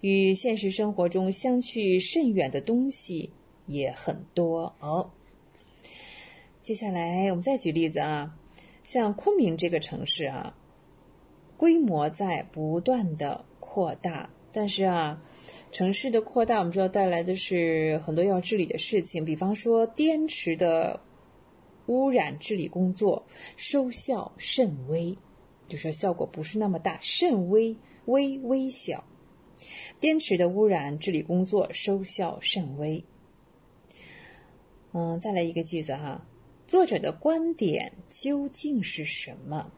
[0.00, 3.30] 与现实生活中相去甚远的东西
[3.66, 5.10] 也很多哦。
[6.62, 8.38] 接下来我们再举例子啊。
[8.84, 10.56] 像昆明这个城市啊，
[11.58, 15.22] 规模在不断的扩大，但是啊，
[15.72, 21.00] 城市的扩大我们知道带来的是很多要治理的事情，比方说滇池的
[21.86, 23.24] 污染治理工作
[23.56, 25.18] 收效甚微，
[25.68, 29.04] 就说效果不是那么大，甚微，微微小。
[30.00, 33.04] 滇池的污染治理工作收效甚微。
[34.92, 36.26] 嗯，再来一个句子哈。
[36.66, 39.70] 作者的观点究竟是什么？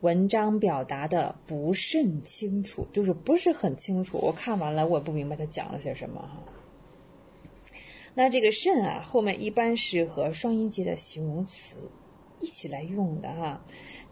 [0.00, 4.18] 文章表达的不甚清楚，就是不是很清楚。
[4.18, 6.42] 我看完了，我也不明白他讲了些什么哈。
[8.18, 11.76] 那这个“甚”啊，后面一般是和双音节的形容词
[12.40, 13.62] 一起来用的哈。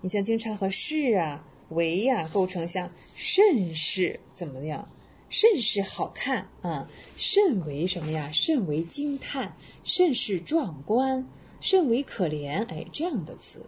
[0.02, 4.86] 你像经常和“是”啊、“为”呀构成像“甚是”怎么样
[5.30, 6.86] ？“甚是好看啊
[7.16, 11.26] ！”“甚为什么呀？”“甚为惊叹！”“甚是壮观！”
[11.60, 13.64] 甚为可怜，哎，这样的词。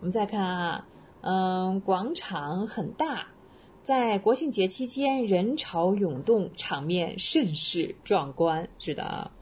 [0.00, 0.88] 我们再看啊，
[1.20, 3.28] 嗯，广场很大，
[3.90, 9.32] 在国庆节期间人潮涌动，场面甚是壮观，是的啊。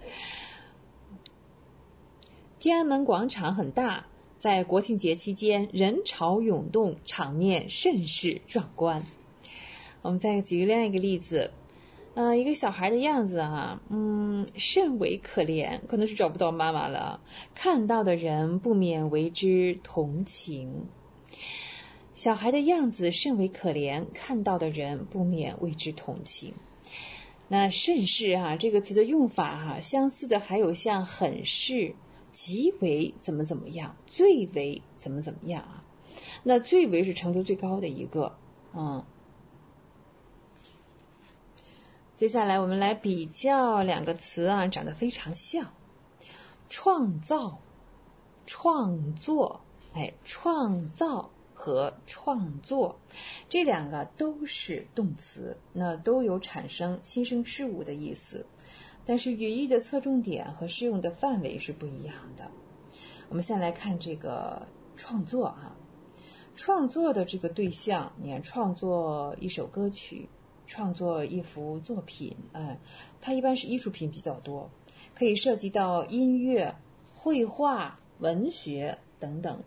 [2.59, 4.07] 天安门广场很大，
[4.39, 9.05] 在国庆节期间人潮涌动，场面甚是壮观。
[10.01, 11.51] 我们再举另外一个例子。
[12.15, 17.21] 呃，一个小孩的样子啊，嗯，甚为可怜，可能是找不到妈妈了。
[17.55, 20.87] 看到的人不免为之同情。
[22.19, 26.53] 小孩的样子甚为可怜，看到的人不免为之同情。
[27.47, 31.95] 那甚是啊，这个词的用法哈，相似的还有像很是、
[32.33, 35.85] 极为怎么怎么样、最为怎么怎么样啊。
[36.43, 38.37] 那最为是程度最高的一个，
[38.75, 39.05] 嗯。
[42.17, 45.73] 接下来我们来比较两个词啊，长得非常像，
[46.69, 47.61] 创造、
[48.45, 49.61] 创作，
[49.95, 53.01] 哎，创造和创作
[53.49, 58.47] 这两个都是动词，那都有产生新生事物的意思，
[59.05, 62.49] 但是语义的侧重点和适用的范围是不一样的。
[63.29, 65.77] 我们先来看这个创作啊，
[66.55, 70.29] 创作的这个对象，你看，创作一首歌曲。
[70.71, 72.79] 创作一幅作品，哎，
[73.23, 74.71] 它一般是艺术品比较多，
[75.15, 76.77] 可以涉及到音乐、
[77.17, 79.65] 绘画、文学等等。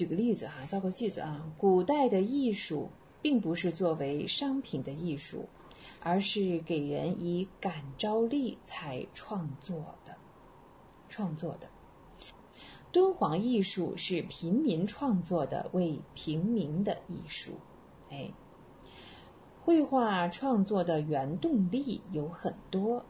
[0.00, 2.88] 举个例子哈，造个句子啊，古代的艺术
[3.20, 5.46] 并不是作为商品的艺术，
[6.02, 10.16] 而是给人以感召力才创作的，
[11.10, 11.68] 创作的。
[12.90, 17.50] 敦煌艺术是平民创作的，为平民的艺术，
[18.08, 18.30] 哎。
[19.62, 23.04] 绘画创作的原动力有很多。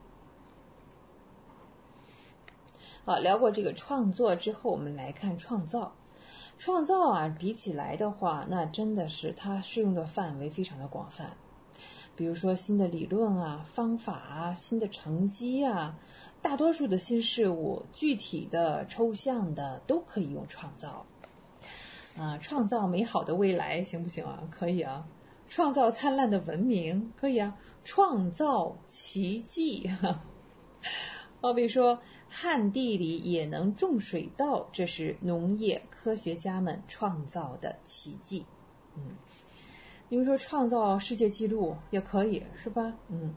[3.05, 5.95] 好，聊过这个创作之后，我们来看创造。
[6.61, 11.31] 创造啊，比起来的话，那真的是它适用的范围非常的广泛。
[12.15, 15.99] 比如说新的理论啊、方法啊、新的成绩啊，
[16.43, 21.07] 大多数的新事物，具体的、抽象的都可以用创造。
[22.15, 24.43] 啊，创造美好的未来，行不行啊？
[24.51, 25.07] 可以啊。
[25.49, 30.21] 创造灿烂的文明可以啊，创造奇迹哈。
[31.41, 38.47] 好比说，旱地里也能种水稻，这是农业科学家们创造的奇迹。
[38.97, 39.11] 嗯，
[40.09, 42.95] 你们说创造世界纪录也可以是吧？
[43.09, 43.35] 嗯，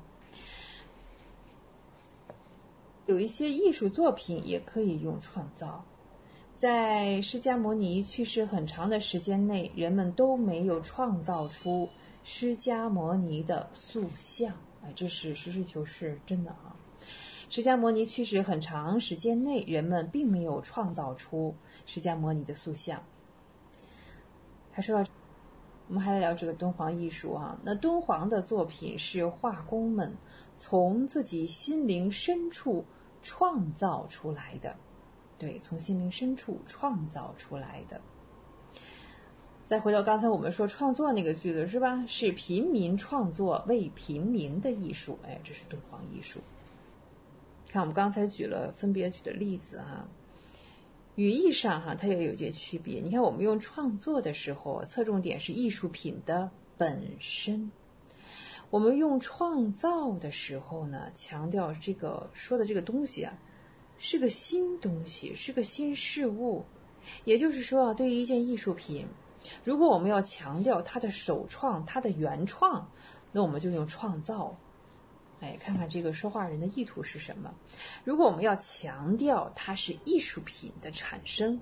[3.06, 5.84] 有一些艺术作品也可以用创造。
[6.56, 11.90] 在释迦牟尼去世很长的时间内，人们都没有创造出。
[12.23, 16.73] 释迦摩尼的塑像，哎，这是实事求是，真的啊！
[17.54, 21.56] 释迦摩尼去世很长时间内，人们并没有创造出
[21.86, 23.04] 释迦摩尼的塑像。
[24.72, 25.12] 还说到，
[25.88, 27.60] 我们还来聊这个敦煌艺术啊。
[27.64, 30.18] 那敦煌的作品是画工们
[30.58, 32.86] 从自己心灵深处
[33.22, 34.76] 创造出来的，
[35.38, 38.02] 对，从心灵深处创造出来的。
[39.68, 42.04] 再回到刚才我们说创作那个句子是吧？
[42.08, 46.40] 是平民创作为平民的艺术，哎，这是敦煌艺术。
[47.74, 50.06] 看我们刚才举了分别举的例子哈，
[51.16, 53.02] 语义上哈它也有些区别。
[53.02, 57.72] 你看我们用创作的时候，侧重点是艺术品的本身；
[58.70, 63.34] 我们用创造的时候呢，强调这个说的这个东西啊
[63.98, 66.66] 是个新东西，是个新事物。
[67.26, 69.08] 也就是说啊，对于一件艺术品。
[69.64, 72.91] 如果我们要强调它的首创、它的原创，
[73.32, 74.58] 那我们就用创造。
[75.44, 77.53] 哎，看看这个说话人的意图是什么。
[78.06, 81.60] 如果我们要强调它是艺术品的产生、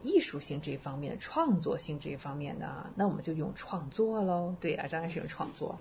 [0.00, 4.54] 艺术性这一方面、创作性这一方面的，那我们就用创作喽。
[4.60, 5.76] 对啊，当然是用创作。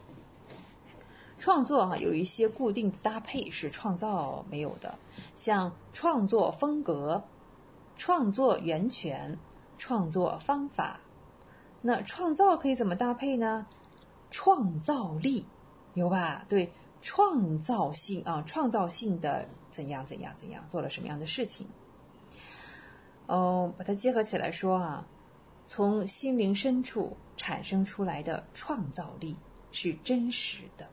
[1.38, 4.98] 创作哈有一些固定的搭配是创造没有的，
[5.36, 7.24] 像创作风格、
[7.96, 9.38] 创作源泉。
[9.76, 11.02] 创作方法，
[11.82, 13.66] 那创造可以怎么搭配呢？
[14.32, 15.46] 创造力
[15.94, 16.46] 有吧？
[16.48, 16.72] 对，
[17.04, 21.68] 创造性啊，创造性的怎样怎样怎样做了什么样的事情？
[23.28, 25.06] 哦，把它结合起来说啊，
[25.68, 29.36] 从心灵深处产生出来的创造力
[29.72, 30.88] 是真实的。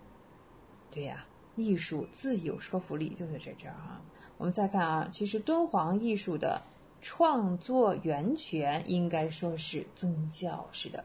[0.91, 1.25] 对呀，
[1.57, 4.03] 艺术自有说服力，就在这这儿啊。
[4.37, 6.61] 我们再看啊，其实敦煌艺术的。
[7.03, 11.03] 创作源泉应该说是宗教，是的。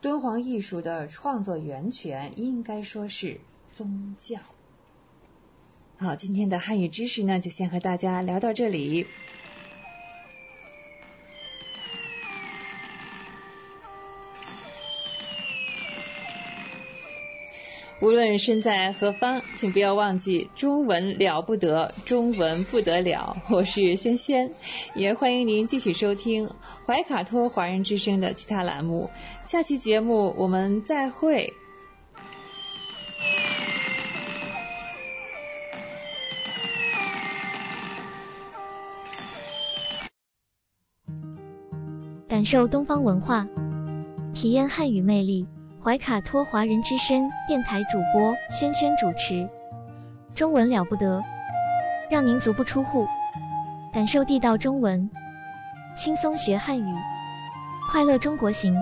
[0.00, 3.40] 敦煌艺术的创作源泉应该说是
[3.76, 4.38] 宗教。
[5.98, 9.06] 好，今天的汉语知识呢，就先和大家聊到这里。
[18.00, 23.36] 无论身在何方，请不要忘记中文了不得，中文不得了。
[23.50, 24.50] 我是轩轩，
[24.94, 26.50] 也欢迎您继续收听
[26.86, 29.10] 怀卡托华人之声的其他栏目。
[29.44, 31.52] 下期节目我们再会。
[42.46, 43.48] 受东方文化，
[44.32, 45.48] 体验汉语魅力。
[45.82, 49.48] 怀卡托华人之声电台主播轩轩主持，
[50.32, 51.24] 中文了不得，
[52.08, 53.08] 让您足不出户，
[53.92, 55.10] 感受地道中文，
[55.96, 56.94] 轻松学汉语，
[57.90, 58.76] 快乐中国行。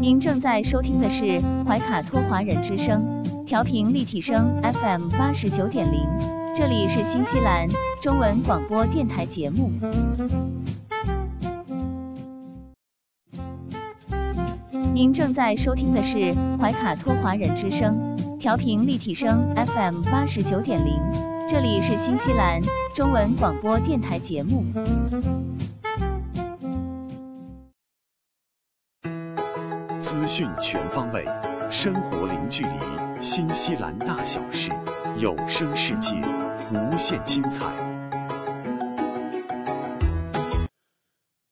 [0.00, 6.00] 您正在收听的是怀卡托华人之声，调频立体声 FM 八十九点零，
[6.52, 7.68] 这里是新西兰。
[8.00, 9.70] 中文广播电台节目，
[14.92, 21.00] 您正在收听的是怀卡托华人之声，调频立体声 FM 八十九点零，
[21.48, 22.60] 这里是新西兰
[22.96, 24.64] 中文广播电台节目。
[30.00, 31.24] 资讯全方位，
[31.70, 34.70] 生活零距离，新西兰大小事，
[35.18, 36.14] 有声世界，
[36.72, 37.66] 无限精彩。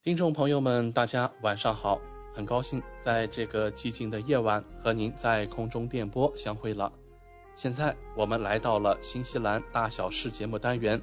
[0.00, 2.00] 听众朋友们，大家晚上好！
[2.32, 6.92] 很高兴在这个寂静的夜晚和您在空中电波相会了。
[7.56, 11.02] 现在我们来到了新西兰大小事节目单元，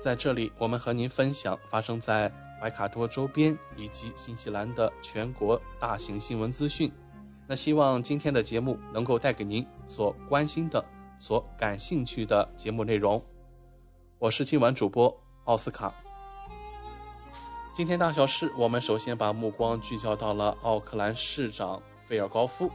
[0.00, 2.28] 在这里我们和您分享发生在
[2.60, 6.92] 怀卡托周边以及新西兰的全国大型新闻资讯。
[7.48, 10.84] 那希望今天的节目能够带给您所关心的、
[11.18, 13.22] 所感兴趣的节目内容。
[14.18, 15.14] 我是今晚主播
[15.44, 15.92] 奥斯卡。
[17.74, 22.70] 今天大小事，我们首先把目光聚焦到了奥克兰市长菲尔高夫。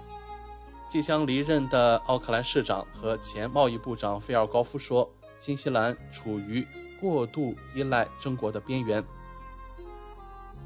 [0.89, 6.65] 即将离任的奥克兰市长和前贸易部长菲尔高夫说：“新西兰处于
[6.99, 9.03] 过度依赖中国的边缘。”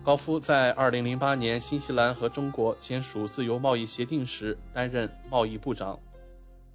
[0.03, 5.99] 高夫在2008年新西兰和中国签署自由贸易协定时担任贸易部长。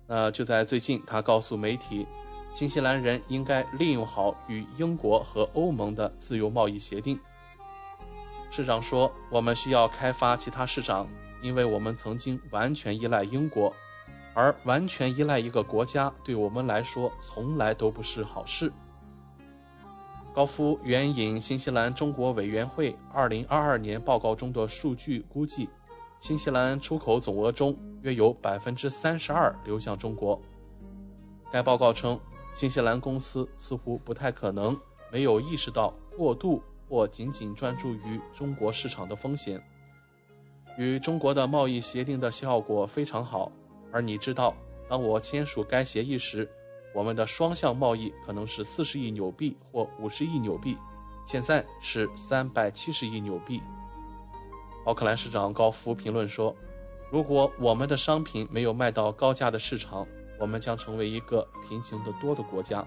[0.06, 2.06] 那就在最近，他告诉媒体，
[2.54, 7.18] 新西兰人应该利用好与英国和欧盟的自由贸易协定。
[8.48, 11.08] 市长说：“我们需要开发其他市场，
[11.42, 13.74] 因为我们曾经完全依赖英国，
[14.34, 18.72] 而完全依赖一个国家对我们来说从来都不是好事。”
[20.36, 25.66] 高夫援引新西兰中国委员会2022年报告中的数据估计，
[26.20, 30.38] 新西兰出口总额中约有32%流向中国。
[31.50, 32.20] 该报告称，
[32.52, 34.78] 新西兰公司似乎不太可能
[35.10, 36.62] 没有意识到过度。
[36.88, 39.60] 或仅仅专注于中国市场的风险，
[40.78, 43.50] 与中国的贸易协定的效果非常好。
[43.90, 44.54] 而你知道，
[44.88, 46.48] 当我签署该协议时，
[46.96, 50.78] 我们的双向贸易可能是四十亿纽币或五十亿纽币，
[51.26, 53.60] 现在是三百七十亿纽币。
[54.86, 56.56] 奥克兰市长高夫评论说
[57.12, 60.06] ：“如果我们的商品没有卖到高价的市场，
[60.40, 62.82] 我们将成为一个平行的多的国家。”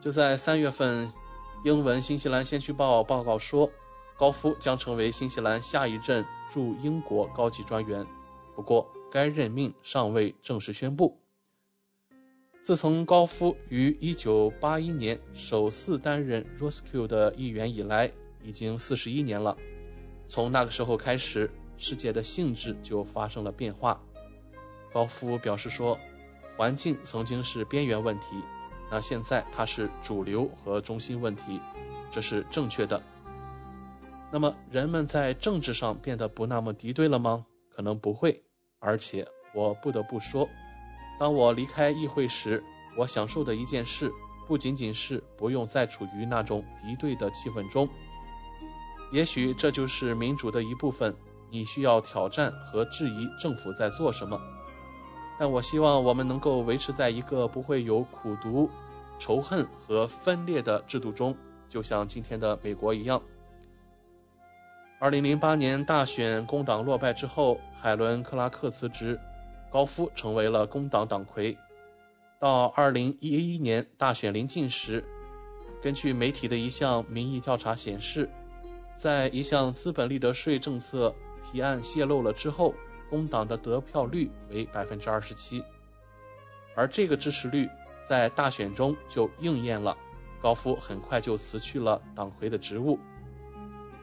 [0.00, 1.12] 就在三月份，
[1.62, 3.70] 英文《新西兰先驱报》报告说，
[4.16, 8.06] 高夫将成为新西兰下一任驻英国高级专员。
[8.56, 11.18] 不过，该任命尚未正式宣布。
[12.62, 18.12] 自从高夫于1981年首次担任 Roscoe 的议员以来，
[18.42, 19.56] 已经41年了。
[20.28, 23.98] 从那个时候开始，世界的性质就发生了变化。
[24.92, 25.98] 高夫表示说
[26.56, 28.26] ：“环境曾经是边缘问题，
[28.90, 31.60] 那现在它是主流和中心问题，
[32.10, 33.02] 这是正确的。
[34.30, 37.46] 那么，人们在政治上变得不那么敌对了吗？
[37.70, 38.44] 可能不会。
[38.78, 40.48] 而且，我不得不说，
[41.20, 42.64] 当我离开议会时，
[42.96, 44.10] 我享受的一件事，
[44.48, 47.86] 不仅仅是不用再处于那种敌对的气氛中。”
[49.12, 51.14] 也许这就是民主的一部分。
[51.52, 54.40] 你需要挑战和质疑政府在做什么，
[55.36, 58.70] 但我希望我们能够维持在一个不会有苦读、
[59.18, 61.36] 仇恨和分裂的制度中，
[61.68, 63.20] 就像今天的美国一样。
[65.00, 69.18] 二零零八年大选工党落败之后，海伦·克拉克辞职，
[69.70, 71.56] 高夫成为了工党党魁。
[72.38, 75.04] 到二零一一年大选临近时，
[75.80, 78.28] 根据媒体的一项民意调查显示。
[78.92, 82.74] 在一项资本利得税政策提案泄露了之后，
[83.08, 85.64] 工党的得票率为百分之二十七，
[86.74, 87.66] 而这个支持率
[88.06, 89.96] 在大选中就应验了。
[90.42, 92.98] 高夫很快就辞去了党魁的职务。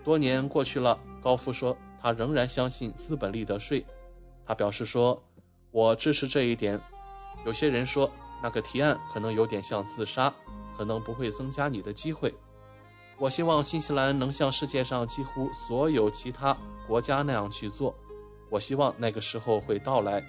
[0.03, 3.85] 多年过去了，高夫说他仍然相信资本利得税。
[4.47, 5.21] 他表示说
[5.77, 6.81] ：“我支持这一点。”
[7.45, 8.09] 有些人说
[8.41, 10.33] 那个提案可能有点像自杀，
[10.75, 12.33] 可能不会增加你的机会。
[13.19, 17.93] 我希望新西兰能像世界上几乎所有其他国家那样去做。
[18.49, 20.23] 我希望那个时候会到来。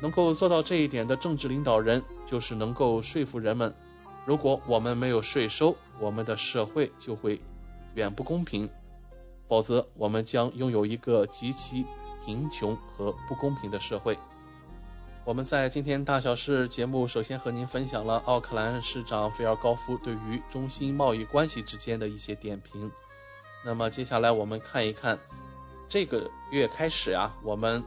[0.00, 3.74] 能够做到这一点的政治领导人，就是能够说服人们：
[4.24, 7.40] 如果我们没有税收，我们的社会就会
[7.94, 8.68] 远不公平；
[9.48, 11.84] 否则，我们将拥有一个极其
[12.24, 14.16] 贫穷和不公平的社会。
[15.26, 22.88] 我们在今天大小事节目，首先和您分享了奥克兰市长菲尔高夫对于中新贸易关系之间的一些点评。
[23.64, 25.18] 那么接下来我们看一看，
[25.88, 27.82] 这个月开始呀，我们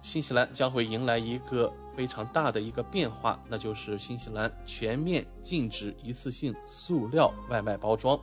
[0.00, 8.18] 新西兰将会迎来一个非常大的一个变化，那就是新西兰全面禁止一次性塑料外卖包装。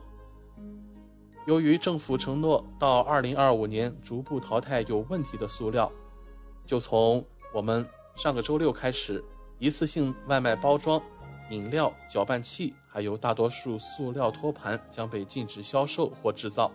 [1.46, 5.88] 由于政府承诺到2025年逐步淘汰有问题的塑料，
[6.66, 7.88] 就从我们。
[8.16, 9.22] 上个周六开始，
[9.58, 11.02] 一次性外卖包装、
[11.50, 16.70] 饮料搅拌器，还有大多数塑料托盘将被禁止销售或制造。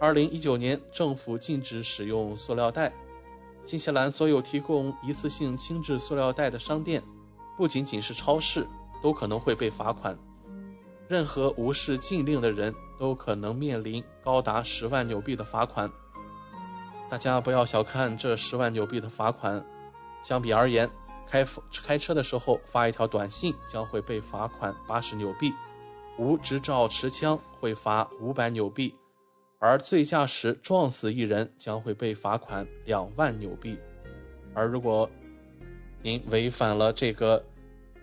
[0.00, 2.92] 二零一九年，政府禁止使用塑料袋。
[3.64, 7.02] 新西兰所有提供一次性轻质塑料袋的商店，
[7.56, 8.66] 不仅仅是超市，
[9.00, 10.18] 都可能会被罚款。
[11.08, 15.90] 任何无视禁令的人都可能面临高达十万纽币的罚款。
[17.08, 19.64] 大家不要小看这十万纽币的罚款。
[20.24, 20.90] 相比而言，
[21.28, 21.46] 开
[21.84, 25.52] 开车的时候发一条短信将会被罚款八十纽币，
[26.18, 28.94] 无执照持枪会罚五百纽币，
[29.58, 33.78] 而醉驾时撞死一人将会被罚款两万纽币。
[34.54, 35.08] 而如果
[36.00, 37.44] 您违反了这个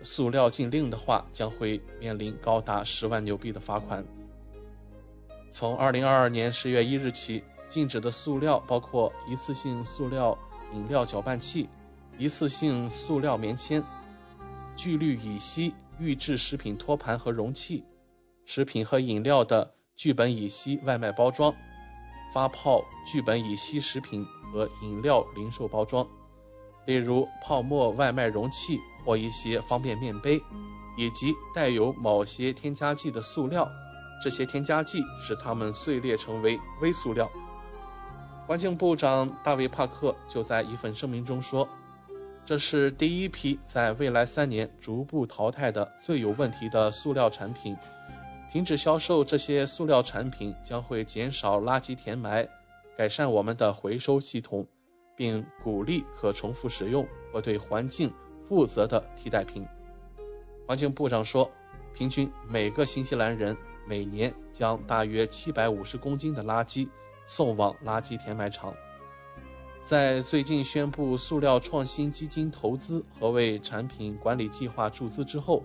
[0.02, 4.04] 塑料禁令的话，将会面临高达十万纽币的罚款。
[5.50, 10.38] 从二零二二年十月一日起，禁止的塑料包括一次性塑料
[10.72, 11.68] 饮料搅拌器。
[12.18, 13.82] 一次性塑料棉签、
[14.76, 17.84] 聚氯乙烯预制食品托盘和容器、
[18.44, 21.52] 食品和饮料的聚苯乙烯外卖包装、
[22.32, 26.06] 发泡聚苯乙烯食品和饮料零售包装，
[26.86, 30.40] 例如泡沫外卖容器或一些方便面杯，
[30.98, 33.68] 以及带有某些添加剂的塑料。
[34.22, 37.28] 这些添加剂使它们碎裂成为微塑料。
[38.46, 41.66] 环境部长大卫·帕克就在一份声明中说。
[42.44, 47.76] 这是第一批在未来三年逐步淘汰的最有问题的塑料产品。
[48.50, 52.46] 停止销售这些塑料产品将会减少垃圾填埋，
[52.96, 54.66] 改善我们的回收系统，
[55.16, 58.12] 并鼓励可重复使用或对环境
[58.44, 59.64] 负责的替代品。
[60.66, 61.50] 环境部长说，
[61.94, 63.56] 平均每个新西兰人
[63.86, 66.88] 每年将大约750公斤的垃圾
[67.26, 68.74] 送往垃圾填埋场。
[69.84, 75.64] 在最近宣布塑料创新基金投资和为产品管理计划注资之后，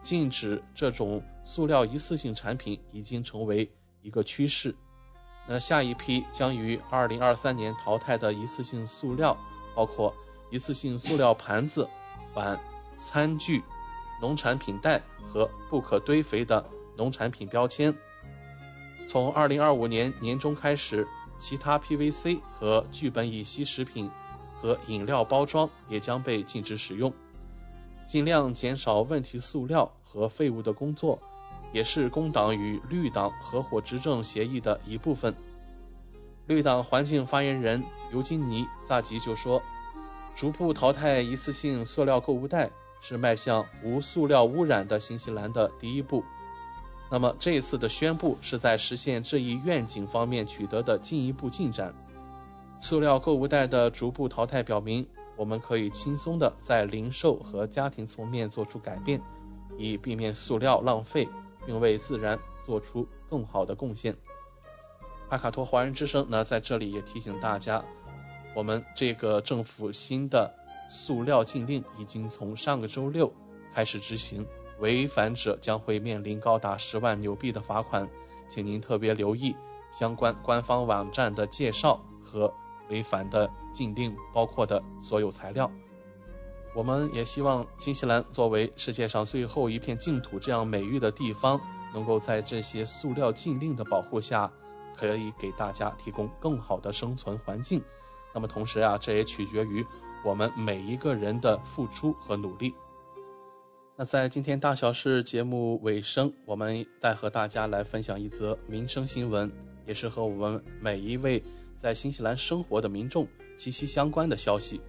[0.00, 3.70] 禁止这种塑料一次性产品已经成为
[4.00, 4.74] 一个趋势。
[5.48, 9.36] 那下一批将于二零二三年淘汰的一次性塑料，
[9.74, 10.14] 包括
[10.50, 11.86] 一次性塑料盘子、
[12.34, 12.58] 碗、
[12.96, 13.62] 餐具、
[14.22, 16.64] 农产品袋和不可堆肥的
[16.96, 17.92] 农产品标签。
[19.08, 21.06] 从二零二五年年中开始。
[21.38, 24.10] 其他 PVC 和聚苯乙烯食品
[24.60, 27.12] 和饮料包装也将被禁止使用。
[28.06, 31.18] 尽量减少问题塑料和废物的工作，
[31.72, 35.34] 也是工党与绿党合伙执政协议的一部分。
[36.46, 37.82] 绿党环境发言人
[38.12, 39.60] 尤金尼·萨吉就说
[40.36, 46.24] ：“逐步淘汰一次性塑料购物袋是迈向无塑料污染的新西兰的第一步。”
[47.10, 51.94] 那么这一次的宣布是在实现这一愿景方面取得的进一步进展。
[52.80, 55.06] 塑料购物袋的逐步淘汰表明，
[55.36, 59.20] 我们可以轻松地在零售和家庭层面做出改变，
[59.78, 61.28] 以避免塑料浪费，
[61.64, 64.14] 并为自然做出更好的贡献。
[65.30, 67.82] 帕卡托华人之声呢，在这里也提醒大家，
[68.54, 70.52] 我们这个政府新的
[70.88, 73.32] 塑料禁令已经从上个周六
[73.72, 74.46] 开始执行。
[74.80, 78.08] 违反者将会面临高达十万纽币的罚款，
[78.48, 79.56] 请您特别留意
[79.90, 82.52] 相关官方网站的介绍和
[82.90, 85.70] 违反的禁令包括的所有材料。
[86.74, 91.58] 我们也希望新西兰作为世界上最后一片净土这样美誉的地方，
[91.94, 94.50] 能够在这些塑料禁令的保护下，
[94.94, 97.82] 可以给大家提供更好的生存环境。
[98.34, 99.82] 那么同时啊，这也取决于
[100.22, 102.74] 我们每一个人的付出和努力。
[103.98, 109.50] 那在今天大小事节目尾声，我们再和大家来分享一则民生新闻，
[109.86, 111.42] 也是和我们每一位
[111.78, 114.82] 在新西兰生活的民众息息相关的消息。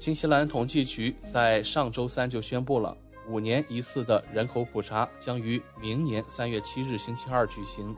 [0.00, 2.96] 新西兰统计局在上周三就宣布了，
[3.28, 7.94] 五年一次的人口普查将于明年三月七日星期二举行。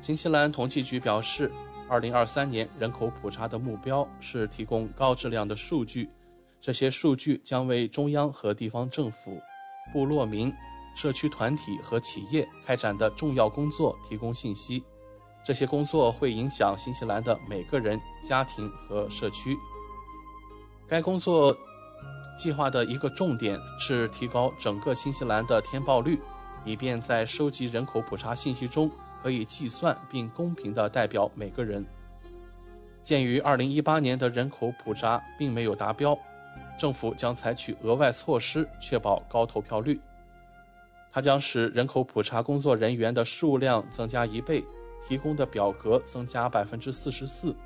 [0.00, 1.52] 新西兰统计局表示，
[1.90, 6.08] 二零二三年人口普查的目标是提供高质量的数据。
[6.66, 9.40] 这些数据将为中央和地方政府、
[9.92, 10.52] 部落民、
[10.96, 14.82] 社区团体和企业开展的重要工作提供信息。
[15.44, 19.56] 这些工作会影响新西兰的每个人、家庭和社区。
[20.88, 21.56] 该工作
[22.36, 26.20] 计划的一个重点是提高整个新西兰的填报率，
[26.64, 28.90] 以便在收集人口普查信息中
[29.22, 31.86] 可以计算并公平地代表每个人。
[33.04, 36.18] 鉴于2018年的人口普查并没有达标。
[36.76, 40.00] 政府将采取额外措施，确保高投票率。
[41.10, 44.62] 它将使人口普查工作人员的数量增加一倍，
[45.08, 47.56] 提供的表格增加百分之四十四，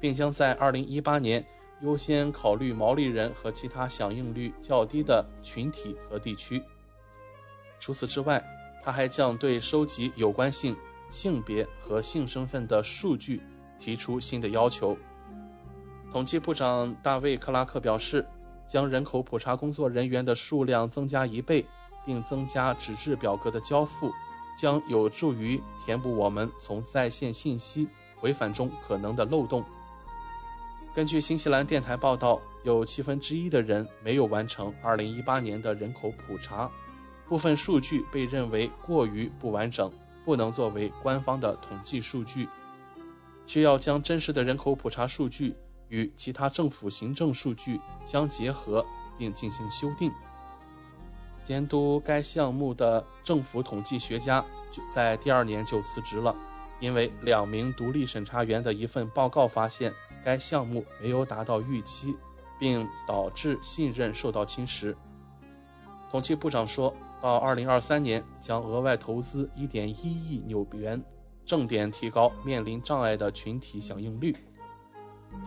[0.00, 1.44] 并将在二零一八年
[1.82, 6.62] 优先考虑毛利人和其他响应率较低的群体和地区。
[7.78, 8.42] 除此之外，
[8.82, 10.74] 它还将对收集有关性、
[11.10, 13.42] 性别和性身份的数据
[13.78, 14.96] 提出新的要求。
[16.10, 18.24] 统计部长大卫·克拉克表示。
[18.66, 21.64] 将人口普查工作人员的数量增加一倍，
[22.04, 24.12] 并增加纸质表格的交付，
[24.58, 29.64] 将有助于填补我们从在线信息回返中可能的漏洞。
[30.94, 36.70] 根据新西兰电台报道，有七分之一的人没有完成2018年的人口普查，
[37.28, 39.90] 部分数据被认为过于不完整，
[40.24, 42.48] 不能作为官方的统计数据，
[43.44, 45.54] 需要将真实的人口普查数据。
[45.94, 48.84] 与其他政府行政数据相结合，
[49.16, 50.10] 并进行修订。
[51.44, 56.34] 监督该项目的政府统计学家就在第二年就辞职了，
[56.80, 59.94] 因为两名独立审查员的一份报告发现
[60.24, 62.16] 该项目没有达到预期，
[62.58, 64.96] 并导致信任受到侵蚀。
[66.10, 66.92] 统计部长说
[67.22, 71.00] 到，二零二三年将额外投资一点一亿纽元，
[71.46, 74.36] 重点提高面临障碍的群体响应率。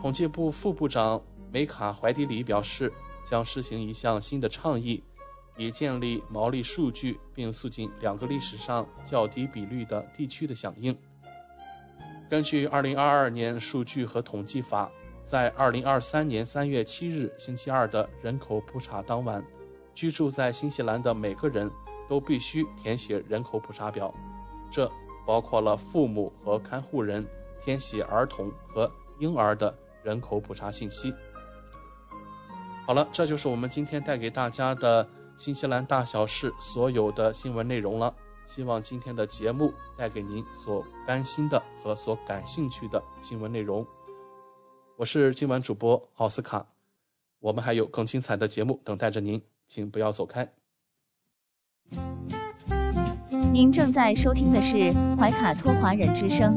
[0.00, 1.20] 统计部副部长
[1.50, 2.92] 梅卡怀迪里表示，
[3.24, 5.02] 将施行一项新的倡议，
[5.56, 10.96] 以建立毛利数据，并促进两个历史上较低比率的地区的响应。
[12.30, 14.90] 根据2022年数据和统计法，
[15.24, 19.42] 在2023年3月7日星期二的人口普查当晚，
[19.94, 21.70] 居住在新西兰的每个人
[22.08, 24.14] 都必须填写人口普查表，
[24.70, 24.90] 这
[25.26, 27.26] 包括了父母和看护人
[27.64, 28.90] 填写儿童和。
[29.18, 31.14] 婴儿的人口普查信息。
[32.86, 38.14] 好了，这就是我们今天带给大家的新西兰大小事所有的新闻内容了。
[38.46, 43.86] 希望今天的节目带给您所关心的和所感兴趣的新闻内容。
[44.96, 46.66] 我是今晚主播奥斯卡，
[47.40, 50.50] 我们还有更精彩的节目等待着您，请不要走开。
[53.52, 56.56] 您正在收听的是怀卡托华人之声，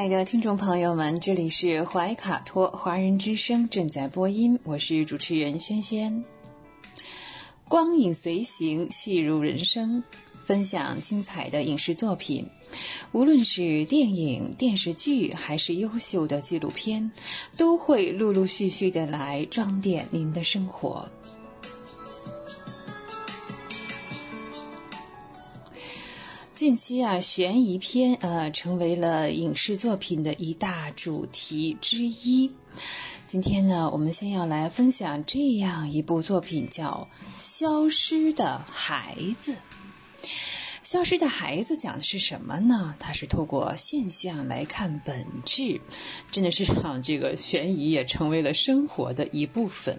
[0.00, 6.24] 亲爱的听众朋友们，这里是怀卡托华人之声正在播音，我是主持人轩轩。
[7.68, 10.02] 光影随行，戏如人生，
[10.46, 12.48] 分享精彩的影视作品，
[13.12, 17.10] 无论是电影、电视剧，还是优秀的纪录片，
[17.58, 21.06] 都会陆陆续续的来装点您的生活。
[26.60, 32.50] 近期啊，悬疑片呃成为了影视作品的一大主题之一。
[33.26, 37.08] 今天呢，我们先要来分享这样一部作品，叫
[37.42, 39.52] 《消失的孩子》。
[40.82, 42.94] 《消失的孩子》讲的是什么呢？
[42.98, 45.80] 它是透过现象来看本质，
[46.30, 49.98] 真的是让这个悬疑也成为了生活的一部分。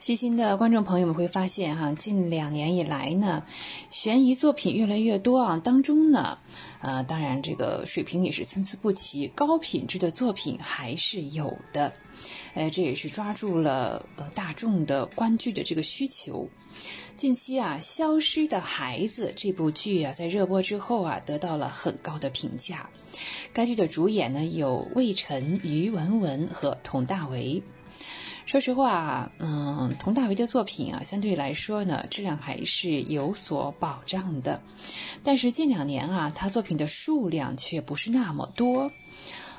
[0.00, 3.44] 细心的观众朋友们会发现，哈，近两年以来呢，
[3.90, 5.60] 悬疑作品越来越多啊。
[5.62, 6.38] 当中呢，
[6.80, 11.92] 呃，当然这个水平也是参差不齐，高品质的作品还是有的。
[12.54, 16.48] 呃，这也是抓住了呃大众的观剧的这个需求。
[17.18, 22.88] 近期啊，《消失的孩子》这部剧啊，在热播之后啊，得到了很高的评价。
[23.52, 27.62] 该剧的主演呢有魏晨、于文文和佟大为。
[28.50, 34.60] 说实话，嗯，佟大为的作品啊，相对来说呢，质量还是有所保障的。
[35.22, 38.90] 但是近两年啊，他作品的数量却不是那么多。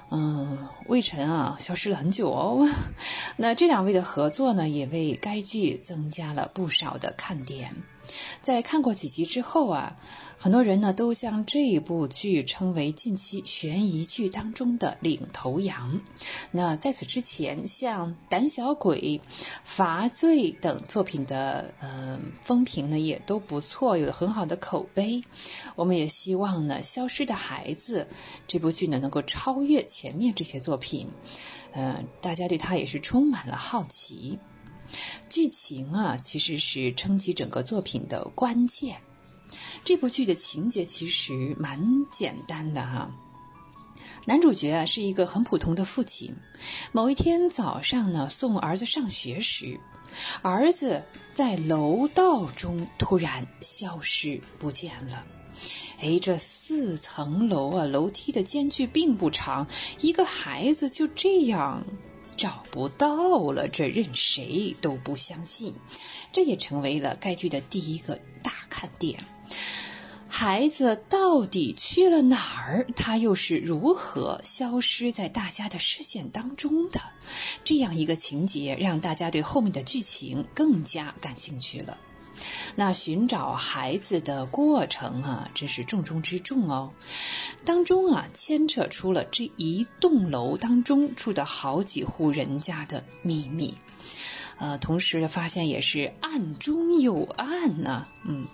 [0.09, 2.67] 嗯，魏晨啊，消失了很久哦。
[3.37, 7.73] 那这两位的合作呢，也为该剧增加了不少的看点。
[8.41, 9.95] 在看过几集之后啊。
[10.43, 16.01] 很多人呢都将这部剧称为近期悬疑剧当中的领头羊。
[16.49, 18.99] 那在此之前，像《胆小鬼》
[19.63, 25.21] 《罚罪》等作品的呃风评呢也都不错，有很好的口碑。
[25.75, 28.07] 我们也希望呢，《消失的孩子》
[28.47, 31.07] 这部剧呢能够超越前面这些作品。
[31.73, 34.39] 呃，大家对它也是充满了好奇。
[35.29, 39.01] 剧情啊，其实是撑起整个作品的关键。
[39.83, 43.11] 这部剧的情节其实蛮简单的哈，
[44.25, 46.33] 男主角啊是一个很普通的父亲。
[46.91, 49.79] 某一天早上呢，送儿子上学时，
[50.41, 51.03] 儿子
[51.33, 55.25] 在楼道中突然消失不见了。
[55.99, 59.67] 哎，这四层楼啊，楼梯的间距并不长，
[59.99, 61.83] 一个孩子就这样
[62.41, 65.75] 找不到了，这任谁都不相信。
[66.31, 69.23] 这也成为了该剧的第一个大看点。
[70.27, 72.87] 孩子到底去了哪儿？
[72.95, 76.99] 他又是如何消失在大家的视线当中的？
[77.63, 81.95] 这样一个情节，让大家对后面的剧情更加感兴趣了。
[82.75, 86.91] 那寻找孩子的过程啊，真是重中之重哦。
[87.65, 93.75] 当中啊，牵扯出了这一栋楼当中住的好几户人家的秘密。
[94.57, 98.07] 呃，同时发现也是暗中有暗呢。
[98.23, 98.45] 嗯，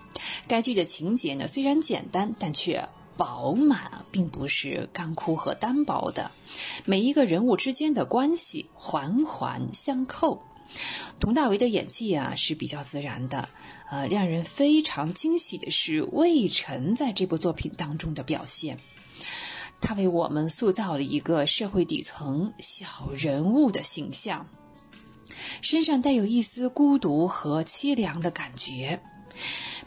[0.48, 2.88] 该剧的情节呢虽然简单，但却
[3.18, 6.32] 饱满，并不是干枯和单薄的。
[6.86, 10.42] 每一个人物之间的关系环环相扣。
[11.20, 13.50] 佟大为的演技啊是比较自然的。
[13.90, 18.78] 呃，让人非常惊喜的是魏晨在这部作品当中的表现，
[19.80, 24.46] 他为我们塑造了一个社会底层小人物的形象。
[25.62, 29.00] 身上带有一丝孤独和凄凉的感觉，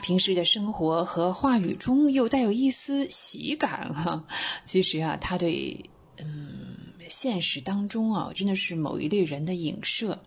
[0.00, 4.24] 平时的生活和话语中又带有一丝喜感哈。
[4.64, 6.76] 其实啊，他对嗯
[7.08, 10.20] 现实当中啊，真的是某一类人的影射。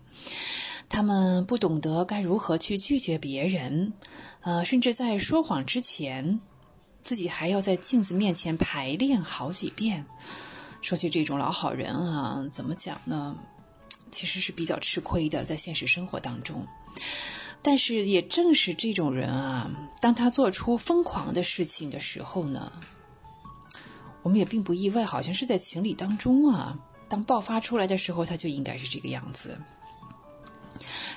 [0.88, 3.92] 他们不懂得该如何去拒绝别人，
[4.42, 6.40] 呃，甚至在说谎之前，
[7.02, 10.04] 自己还要在镜子面前排练好几遍。
[10.82, 13.36] 说起这种老好人啊，怎么讲呢？
[14.12, 16.66] 其实是比较吃亏的，在现实生活当中。
[17.62, 19.70] 但是也正是这种人啊，
[20.00, 22.70] 当他做出疯狂的事情的时候呢，
[24.24, 26.76] 我们也并不意外，好像是在情理当中啊。
[27.08, 29.56] 当爆发出来的时候，他就应该是这个样子。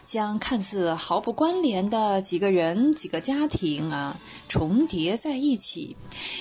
[0.06, 5.98] 将看似毫不关联的几个人、几个家庭啊重叠在一起，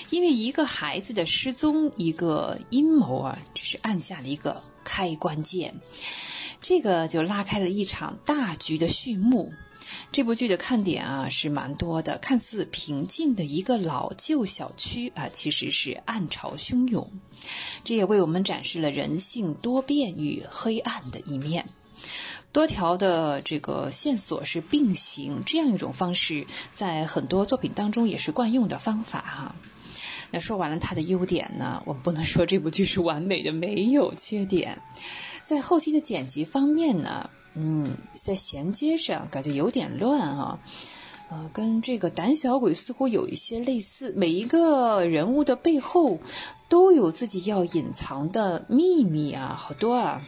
[0.09, 5.73] 因为一个孩子的失踪，一个阴谋啊，只是按下了一个开关键，
[6.61, 9.51] 这个就拉开了一场大局的序幕。
[10.11, 17.09] 这部剧的看点啊是蛮多的，看似平静的一个老旧小区啊，其实是暗潮汹涌，
[17.83, 21.65] 这也为我们展示了人性多变与黑暗的一面。
[22.51, 29.55] 多条的这个线索是并行，这样一种方式在很多作品当中也是惯用的方法哈。
[30.31, 34.81] 那说完了它的优点呢，我们不能说这部剧是完美的，没有缺点。
[35.45, 37.29] 在后期的剪辑方面呢，
[37.59, 40.59] 嗯，在衔接上感觉有点乱啊，
[41.31, 46.19] 呃，跟这个胆小鬼似乎有一些类似，每一个人物的背后
[46.69, 50.21] 都有自己要隐藏的秘密啊，好多啊。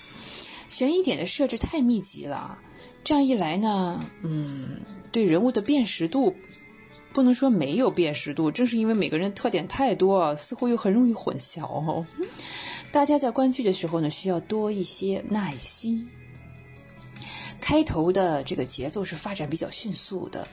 [0.69, 2.57] 悬疑点的设置太密集了，
[3.03, 4.81] 这样一来呢，嗯，
[5.11, 6.35] 对人物的辨识度
[7.13, 12.05] 不能说没有辨识度，正是因为每个人特点太多，似乎又很容易混淆。
[12.91, 16.09] 大家在观剧的时候呢，需要多一些耐心。
[17.59, 20.47] 开头的这个节奏是发展比较迅速的，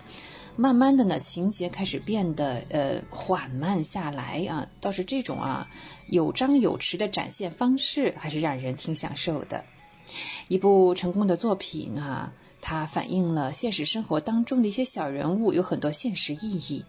[0.57, 5.69] 慢慢的呢，情节开始变得呃缓慢下来啊，倒是这种啊
[6.09, 9.65] 有张有弛的展现方式，还是让人挺享受的。
[10.49, 16.85] 一部成功的作品啊，它反映了现实生活当中的一些小人物，有很多现实意义，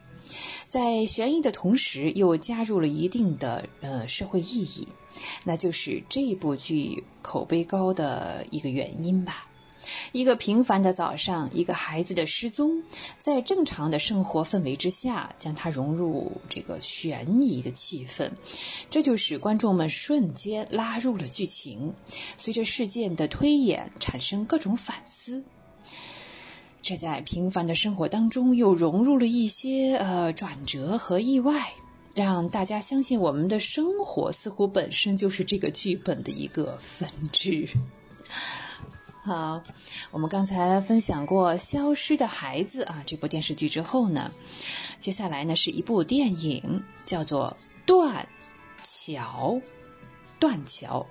[0.68, 4.88] 在悬疑的同时又加入了一定的呃社会意义，
[5.44, 9.48] 那就是这部剧口碑高的一个原因吧。
[10.12, 12.84] 一个平凡的早上，一个孩子的失踪，
[13.20, 18.32] 在正常的生活氛围之下，将它融入这个悬疑的气氛，
[18.90, 21.94] 这就使观众们瞬间拉入了剧情，
[22.38, 25.44] 随着事件的推演产生各种反思。
[26.82, 31.74] 这在平凡的生活当中又融入了一些呃转折和意外，
[32.16, 37.68] 让大家相信我们的生活似乎本身就是这个剧本的一个分支。
[39.28, 39.62] 好，
[40.12, 44.32] 我们刚才分享过《消失的孩子》啊这部电视剧之后呢，
[45.02, 48.26] 接下来呢是一部电影，叫做《断
[48.86, 49.52] 桥》。
[50.40, 51.06] 断桥，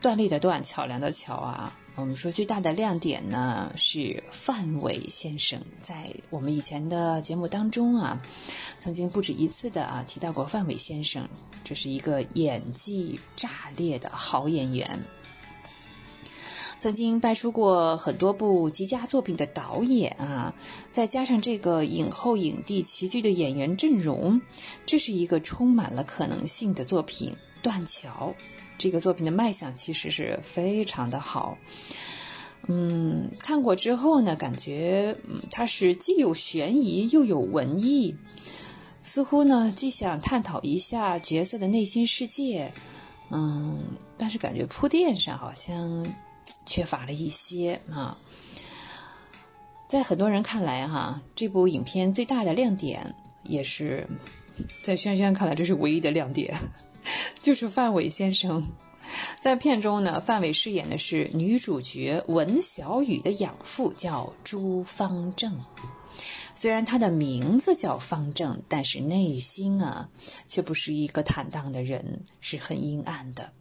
[0.00, 1.72] 断裂的断，桥梁的桥啊。
[1.94, 8.20] 我们说最大的亮点呢是范伟先生，在我们以前的节目当中啊，
[8.80, 11.28] 曾经不止一次的啊提到过范伟先生，
[11.62, 14.98] 这是一个演技炸裂的好演员。
[16.82, 20.52] 曾经拍出过很多部极佳作品的导演啊，
[20.90, 24.42] 再加上这个影后影帝齐聚的演员阵容，
[24.84, 27.36] 这是一个充满了可能性的作品。
[27.62, 28.34] 断桥
[28.78, 31.56] 这个作品的卖相其实是非常的好。
[32.66, 38.16] 嗯，看过之后呢，感觉嗯它是既有悬疑又有文艺，
[39.04, 42.72] 似乎呢既想探讨一下角色的内心世界，
[43.30, 43.84] 嗯，
[44.18, 46.12] 但是感觉铺垫上好像。
[46.64, 48.16] 缺乏了一些啊，
[49.88, 54.08] 在很多人看来，哈，这部影片最大的亮点，也是
[54.82, 56.56] 在轩轩看来，这是唯一的亮点，
[57.42, 58.62] 就是范伟先生
[59.40, 60.20] 在片中呢。
[60.20, 65.58] 范伟饰演的是女主角文小雨的养父，叫朱方正。
[66.54, 70.08] 虽然他的名字叫方正，但是内心啊，
[70.46, 73.52] 却不是一个坦荡的人，是很阴暗的。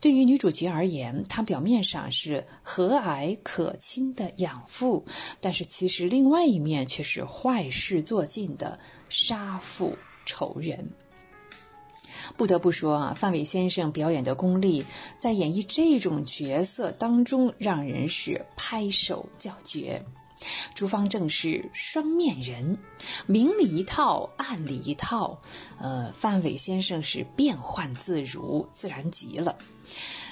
[0.00, 5.04] 对于女主角而言，她表面上是和蔼可亲的养父，
[5.40, 8.78] 但是其实另外一面却是坏事做尽的
[9.08, 10.90] 杀父仇人。
[12.36, 14.84] 不得不说啊，范伟先生表演的功力，
[15.18, 20.02] 在演绎这种角色当中，让人是拍手叫绝。
[20.74, 22.78] 朱方正是双面人，
[23.26, 25.40] 明里一套，暗里一套。
[25.80, 29.56] 呃，范伟先生是变幻自如，自然极了。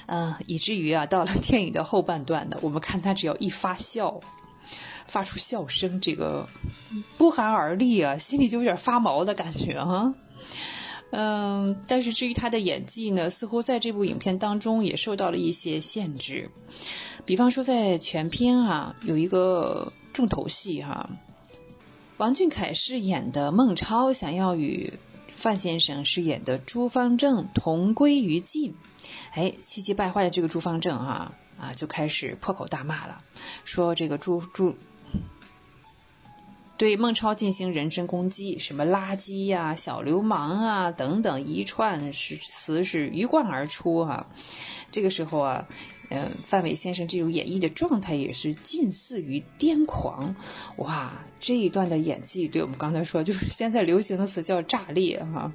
[0.05, 4.19] 呃，以至于啊，到了电影的后半段呢，我们看他只要一发笑，
[5.07, 6.47] 发出笑声，这个
[7.17, 10.13] 不寒而栗啊，心里就有点发毛的感觉哈。
[11.11, 16.49] 嗯，但是至于他的演技呢，似乎在这部影片当中也受到了一些限制。
[17.25, 21.09] 比方说，在全片啊，有一个重头戏哈，
[22.15, 24.93] 王俊凯饰演的孟超想要与
[25.35, 28.73] 范先生饰演的朱方正同归于尽。
[29.33, 33.17] 哎，气急败坏的这个朱方正啊啊，就开始破口大骂了，
[33.65, 34.73] 说这个朱朱。
[36.77, 44.27] 对孟超进行人身攻击，什么垃圾呀、小流氓啊等等一串是词是鱼贯而出哈。
[44.91, 45.67] 这个时候啊，
[46.09, 50.35] 嗯，范伟先生这种演绎的状态也是近似于癫狂。
[50.77, 55.51] 哇，这一段的演技，对我们刚才说就是现在流行的词叫炸裂哈。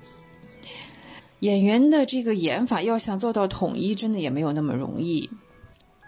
[1.41, 5.31] 演员的这个演法要想做到统一，真的也没有那么容易。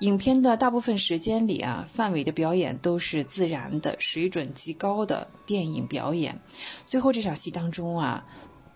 [0.00, 6.40] 影片的大部分时间里啊，范伟的表演都是自然的、水准极高的电影表演。
[6.84, 8.26] 最后这场戏当中啊，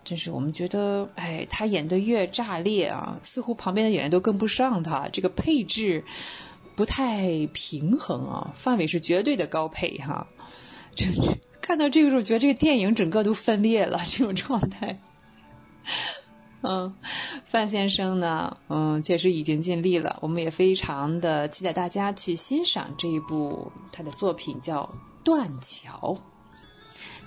[0.07, 6.05] 真是我们觉得，哎，他演的越炸裂啊，似乎旁边的演员都跟不上他，这个配置
[6.77, 8.55] 不太平衡啊。
[8.55, 10.29] 范伟是绝对的高配哈，
[10.95, 15.01] 就是 看到这个时候，觉得这个电影整个都分裂了，这种状态。
[16.63, 16.95] 嗯，
[17.45, 20.17] 范先生呢，嗯，确实已经尽力了。
[20.23, 24.83] 我们也非常的期待大家去欣赏这一部他的作品，叫
[25.25, 26.15] 《断桥》。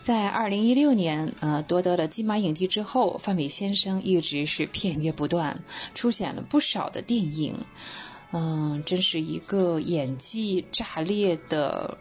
[0.02, 5.62] 在二零一六年，呃，夺得了金马影帝之后，范伟先生一直是片约不断，
[5.94, 7.56] 出现了不少的电影。
[8.32, 11.98] 嗯，真是一个演技炸裂的，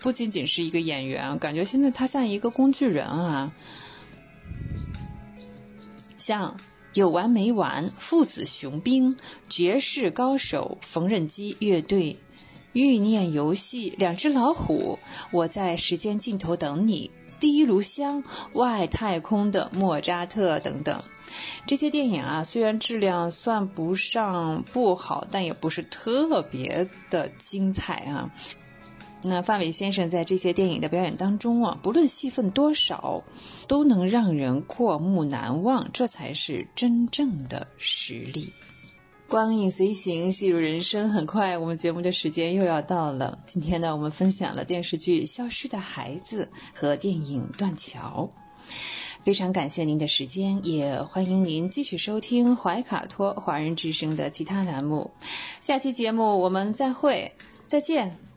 [0.00, 3.52] 不仅仅是一个演员，感觉现在他像一个工具人啊。
[6.18, 6.56] 像
[6.94, 9.16] 有完没完、父子雄兵、
[9.48, 12.16] 绝世高手、缝纫机乐队、
[12.72, 14.98] 欲念游戏、两只老虎、
[15.30, 18.22] 我在时间尽头等你、第一炉香、
[18.54, 21.02] 外太空的莫扎特等等，
[21.66, 28.30] 这些电影啊，虽然质量算不上不好，但也不是特别的精彩啊。
[29.24, 33.22] 那范伟先生在这些电影的表演当中啊，不论戏份多少，
[33.68, 38.52] 都能让人过目难忘，这才是真正的实力。
[39.32, 41.08] 光影随行，戏如人生。
[41.08, 43.38] 很快，我们节目的时间又要到了。
[43.46, 48.30] 今天呢，我们分享了电视剧《消失的孩子》和电影《断桥》。
[49.24, 55.10] 非常感谢您的时间，也欢迎您继续收听怀卡托华人之声的其他栏目。
[55.62, 57.32] 下期节目我们再会，
[57.66, 58.31] 再见。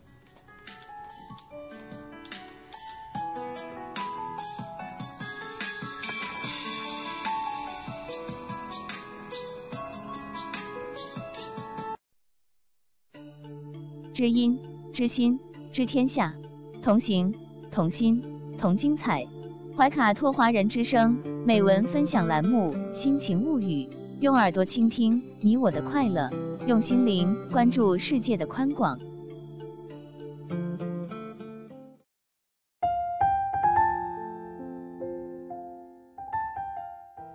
[14.16, 14.58] 知音、
[14.94, 15.38] 知心、
[15.74, 16.34] 知天下，
[16.82, 17.36] 同行、
[17.70, 18.24] 同心、
[18.58, 19.28] 同精彩。
[19.76, 23.84] 怀卡托华人之声美文分享栏目《心情物语》，
[24.22, 26.30] 用耳朵倾听你我的快乐，
[26.66, 28.98] 用心灵关注世界的宽广。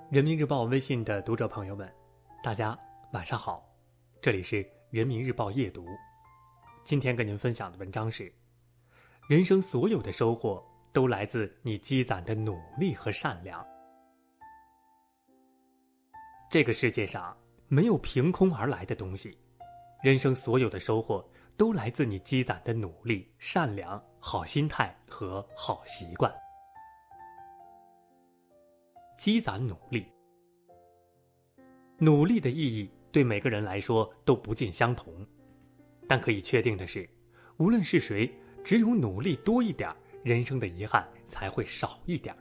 [0.09, 1.86] 人民日报微信的读者朋友们，
[2.43, 2.74] 大家
[3.12, 3.62] 晚上好，
[4.23, 5.85] 这里是人民日报夜读。
[6.82, 8.32] 今天跟您分享的文章是：
[9.28, 13.65] 人生所有的收获都来自你积攒的努力和善良。
[16.51, 17.36] 这个世界上
[17.69, 19.39] 没有凭空而来的东西，
[20.02, 21.24] 人生所有的收获
[21.57, 26.32] 都来自你积攒的努力、善良、好心态和好习惯。
[29.16, 30.07] 积攒努力，
[31.98, 35.24] 努力的意义对每个人来说都不尽相同。
[36.11, 37.09] 但可以确定的是，
[37.59, 38.28] 无论是谁，
[38.65, 39.89] 只有努力多一点，
[40.24, 42.35] 人生的遗憾才会少一点。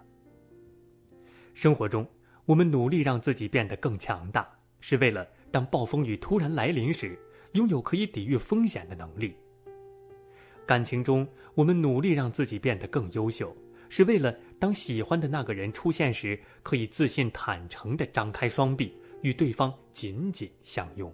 [1.54, 2.04] 生活中，
[2.46, 7.16] 我们努力让自己变得更强大，是为了当暴风雨突然来临时，
[7.52, 9.36] 拥有可以抵御风险的能力。
[10.66, 13.56] 感情中，我们努力让自己变得更优秀，
[13.88, 21.14] 是为了当喜欢的那个人出现时，可以自信坦诚地张开双臂，与对方紧紧相拥。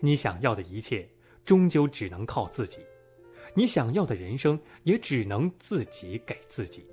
[0.00, 1.08] 你想要的一切，
[1.44, 2.80] 终究只能靠自己；
[3.54, 6.86] 你想要的人生，也只能自己给自己。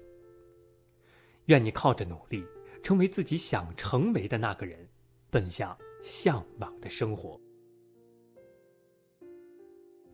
[1.46, 2.46] 愿你靠着努力，
[2.84, 4.88] 成为自己想成为的那个人，
[5.30, 7.40] 奔向向往的生活。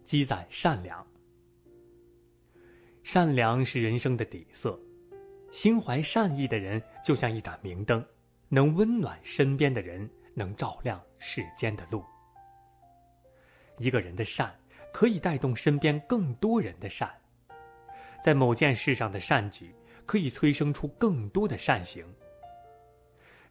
[0.06, 1.06] 积攒善良，
[3.02, 4.80] 善良是人生的底色。
[5.52, 8.04] 心怀善意的人，就像一盏明灯，
[8.50, 12.04] 能温暖身边的人，能照亮世间的路。
[13.78, 14.54] 一个人的善，
[14.92, 17.10] 可以带动身边更多人的善。
[18.22, 19.76] 在某件事上的善举，
[20.06, 22.06] 可以催生出更多的善行。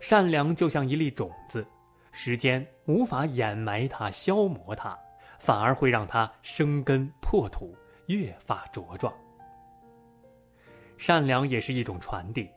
[0.01, 1.67] 善良就像一粒种子，
[2.11, 4.99] 时间无法掩埋它、消磨它，
[5.39, 7.75] 反而会让它生根破土，
[8.07, 9.13] 越发茁壮。
[10.99, 12.49] 善良也是一种传递，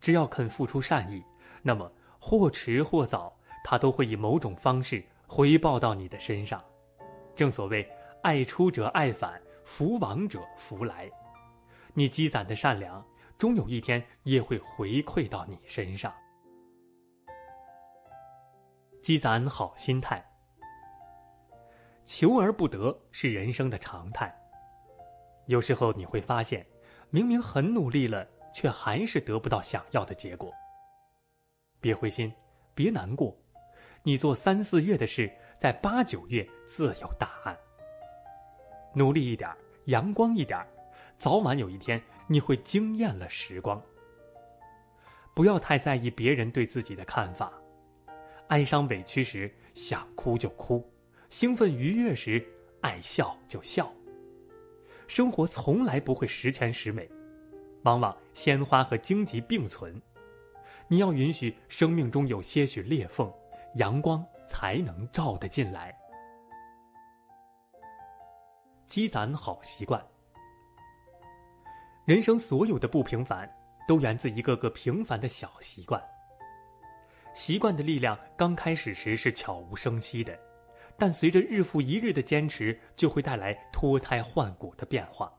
[0.00, 1.22] 只要肯付出善意，
[1.62, 6.62] 那么或迟或早，它都会以某种方式回报到你的身上。
[7.34, 7.88] 正所谓
[8.22, 11.10] “爱出者爱返，福往者福来”，
[11.94, 13.04] 你积攒的善良，
[13.36, 16.12] 终有一天也会回馈到你身上。
[19.02, 20.24] 积攒好心态，
[22.04, 24.34] 求而不得是人生的常态。
[25.46, 26.66] 有时候你会发现，
[27.10, 30.50] 明明很努力了，却还是得不到想要的结果。
[31.80, 32.32] 别灰心，
[32.74, 33.36] 别难过，
[34.02, 37.56] 你做三四月的事，在八九月自有答案。
[38.94, 39.50] 努力一点，
[39.86, 40.64] 阳光一点，
[41.16, 43.82] 早晚有一天你会惊艳了时光。
[45.34, 47.52] 不要太在意别人对自己的看法。
[48.48, 50.80] 哀伤委屈时，想哭就哭；
[51.30, 52.46] 兴奋愉悦时，
[52.82, 53.90] 爱笑就笑。
[55.08, 57.10] 生活从来不会十全十美，
[57.82, 60.00] 往往鲜花和荆棘并存。
[60.86, 63.32] 你要允许生命中有些许裂缝，
[63.76, 65.96] 阳光才能照得进来。
[68.86, 70.04] 积攒好习惯，
[72.04, 73.50] 人生所有的不平凡，
[73.88, 76.02] 都源自一个个平凡的小习惯。
[77.34, 80.38] 习惯的力量刚开始时是悄无声息的，
[80.96, 85.32] 但随着日复一日的坚持，就会带来脱胎换骨的变化。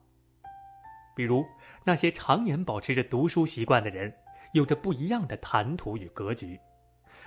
[1.14, 1.42] 比如，
[1.82, 4.14] 那些常年保持着读书习惯的人，
[4.52, 6.58] 有着不一样的谈吐与格局；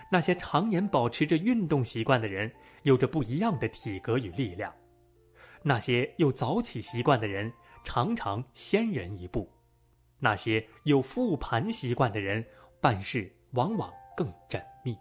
[0.10, 2.52] 那些常年保持着运动习惯的人，
[2.84, 4.72] 有着不一样的体格与力量；
[5.64, 7.52] 那些有早起习惯的人，
[7.84, 9.48] 常常先人一步；
[10.19, 12.45] 那些有复盘习惯的人，
[12.81, 13.91] 办事往往。
[14.19, 14.98] 更缜密。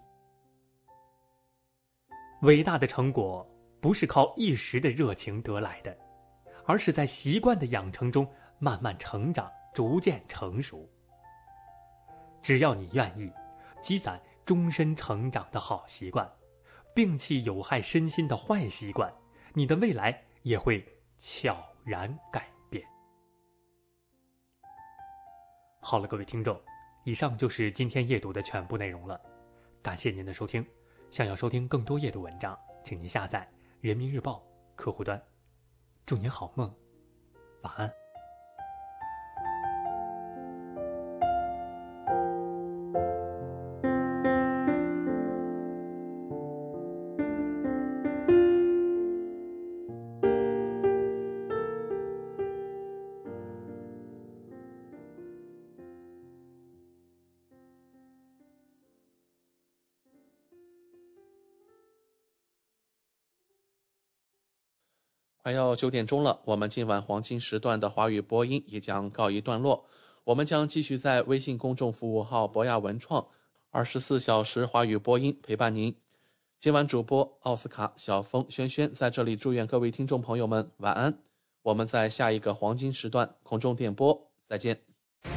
[2.43, 3.45] 伟大的成果
[3.81, 5.99] 不是靠一时的热情得来的，
[6.65, 8.25] 而是在习惯的养成中
[8.61, 10.89] 慢慢成长，逐渐成熟。
[12.41, 13.29] 只要你愿意，
[13.83, 16.27] 积攒终身成长的好习惯，
[16.95, 19.12] 摒弃有害身心的坏习惯，
[19.53, 20.83] 你的未来也会
[21.19, 22.83] 悄然改变。
[25.83, 26.59] 好了，各位听众。
[27.05, 29.20] 以上就是今天夜读的全部内容了，
[29.83, 30.66] 感谢您的收听。
[31.11, 33.47] 想要收听更多夜读文章，请您下载
[33.83, 34.43] 人民日报
[34.75, 35.23] 客户端。
[36.07, 36.75] 祝您好梦，
[37.61, 38.08] 晚安。
[65.79, 69.85] 九点钟了，我们今晚黄金时段的华语播音也将告一段落。
[70.25, 73.25] 我们将继续在微信公众服务号“博雅文创”
[73.71, 75.95] 二十四小时华语播音陪伴您。
[76.59, 81.17] 今晚主播奥斯卡、小峰、轩轩在这里祝愿各位听众朋友们晚安。
[81.63, 84.81] 我们在下一个黄金时段空中电波再见。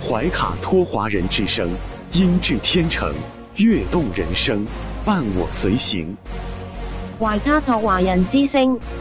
[0.04, 1.70] 怀卡托华人之声，
[2.14, 3.14] 音质天成，
[3.58, 4.66] 悦动人生，
[5.06, 6.18] 伴我随行。
[7.20, 8.80] 怀卡托华人之声，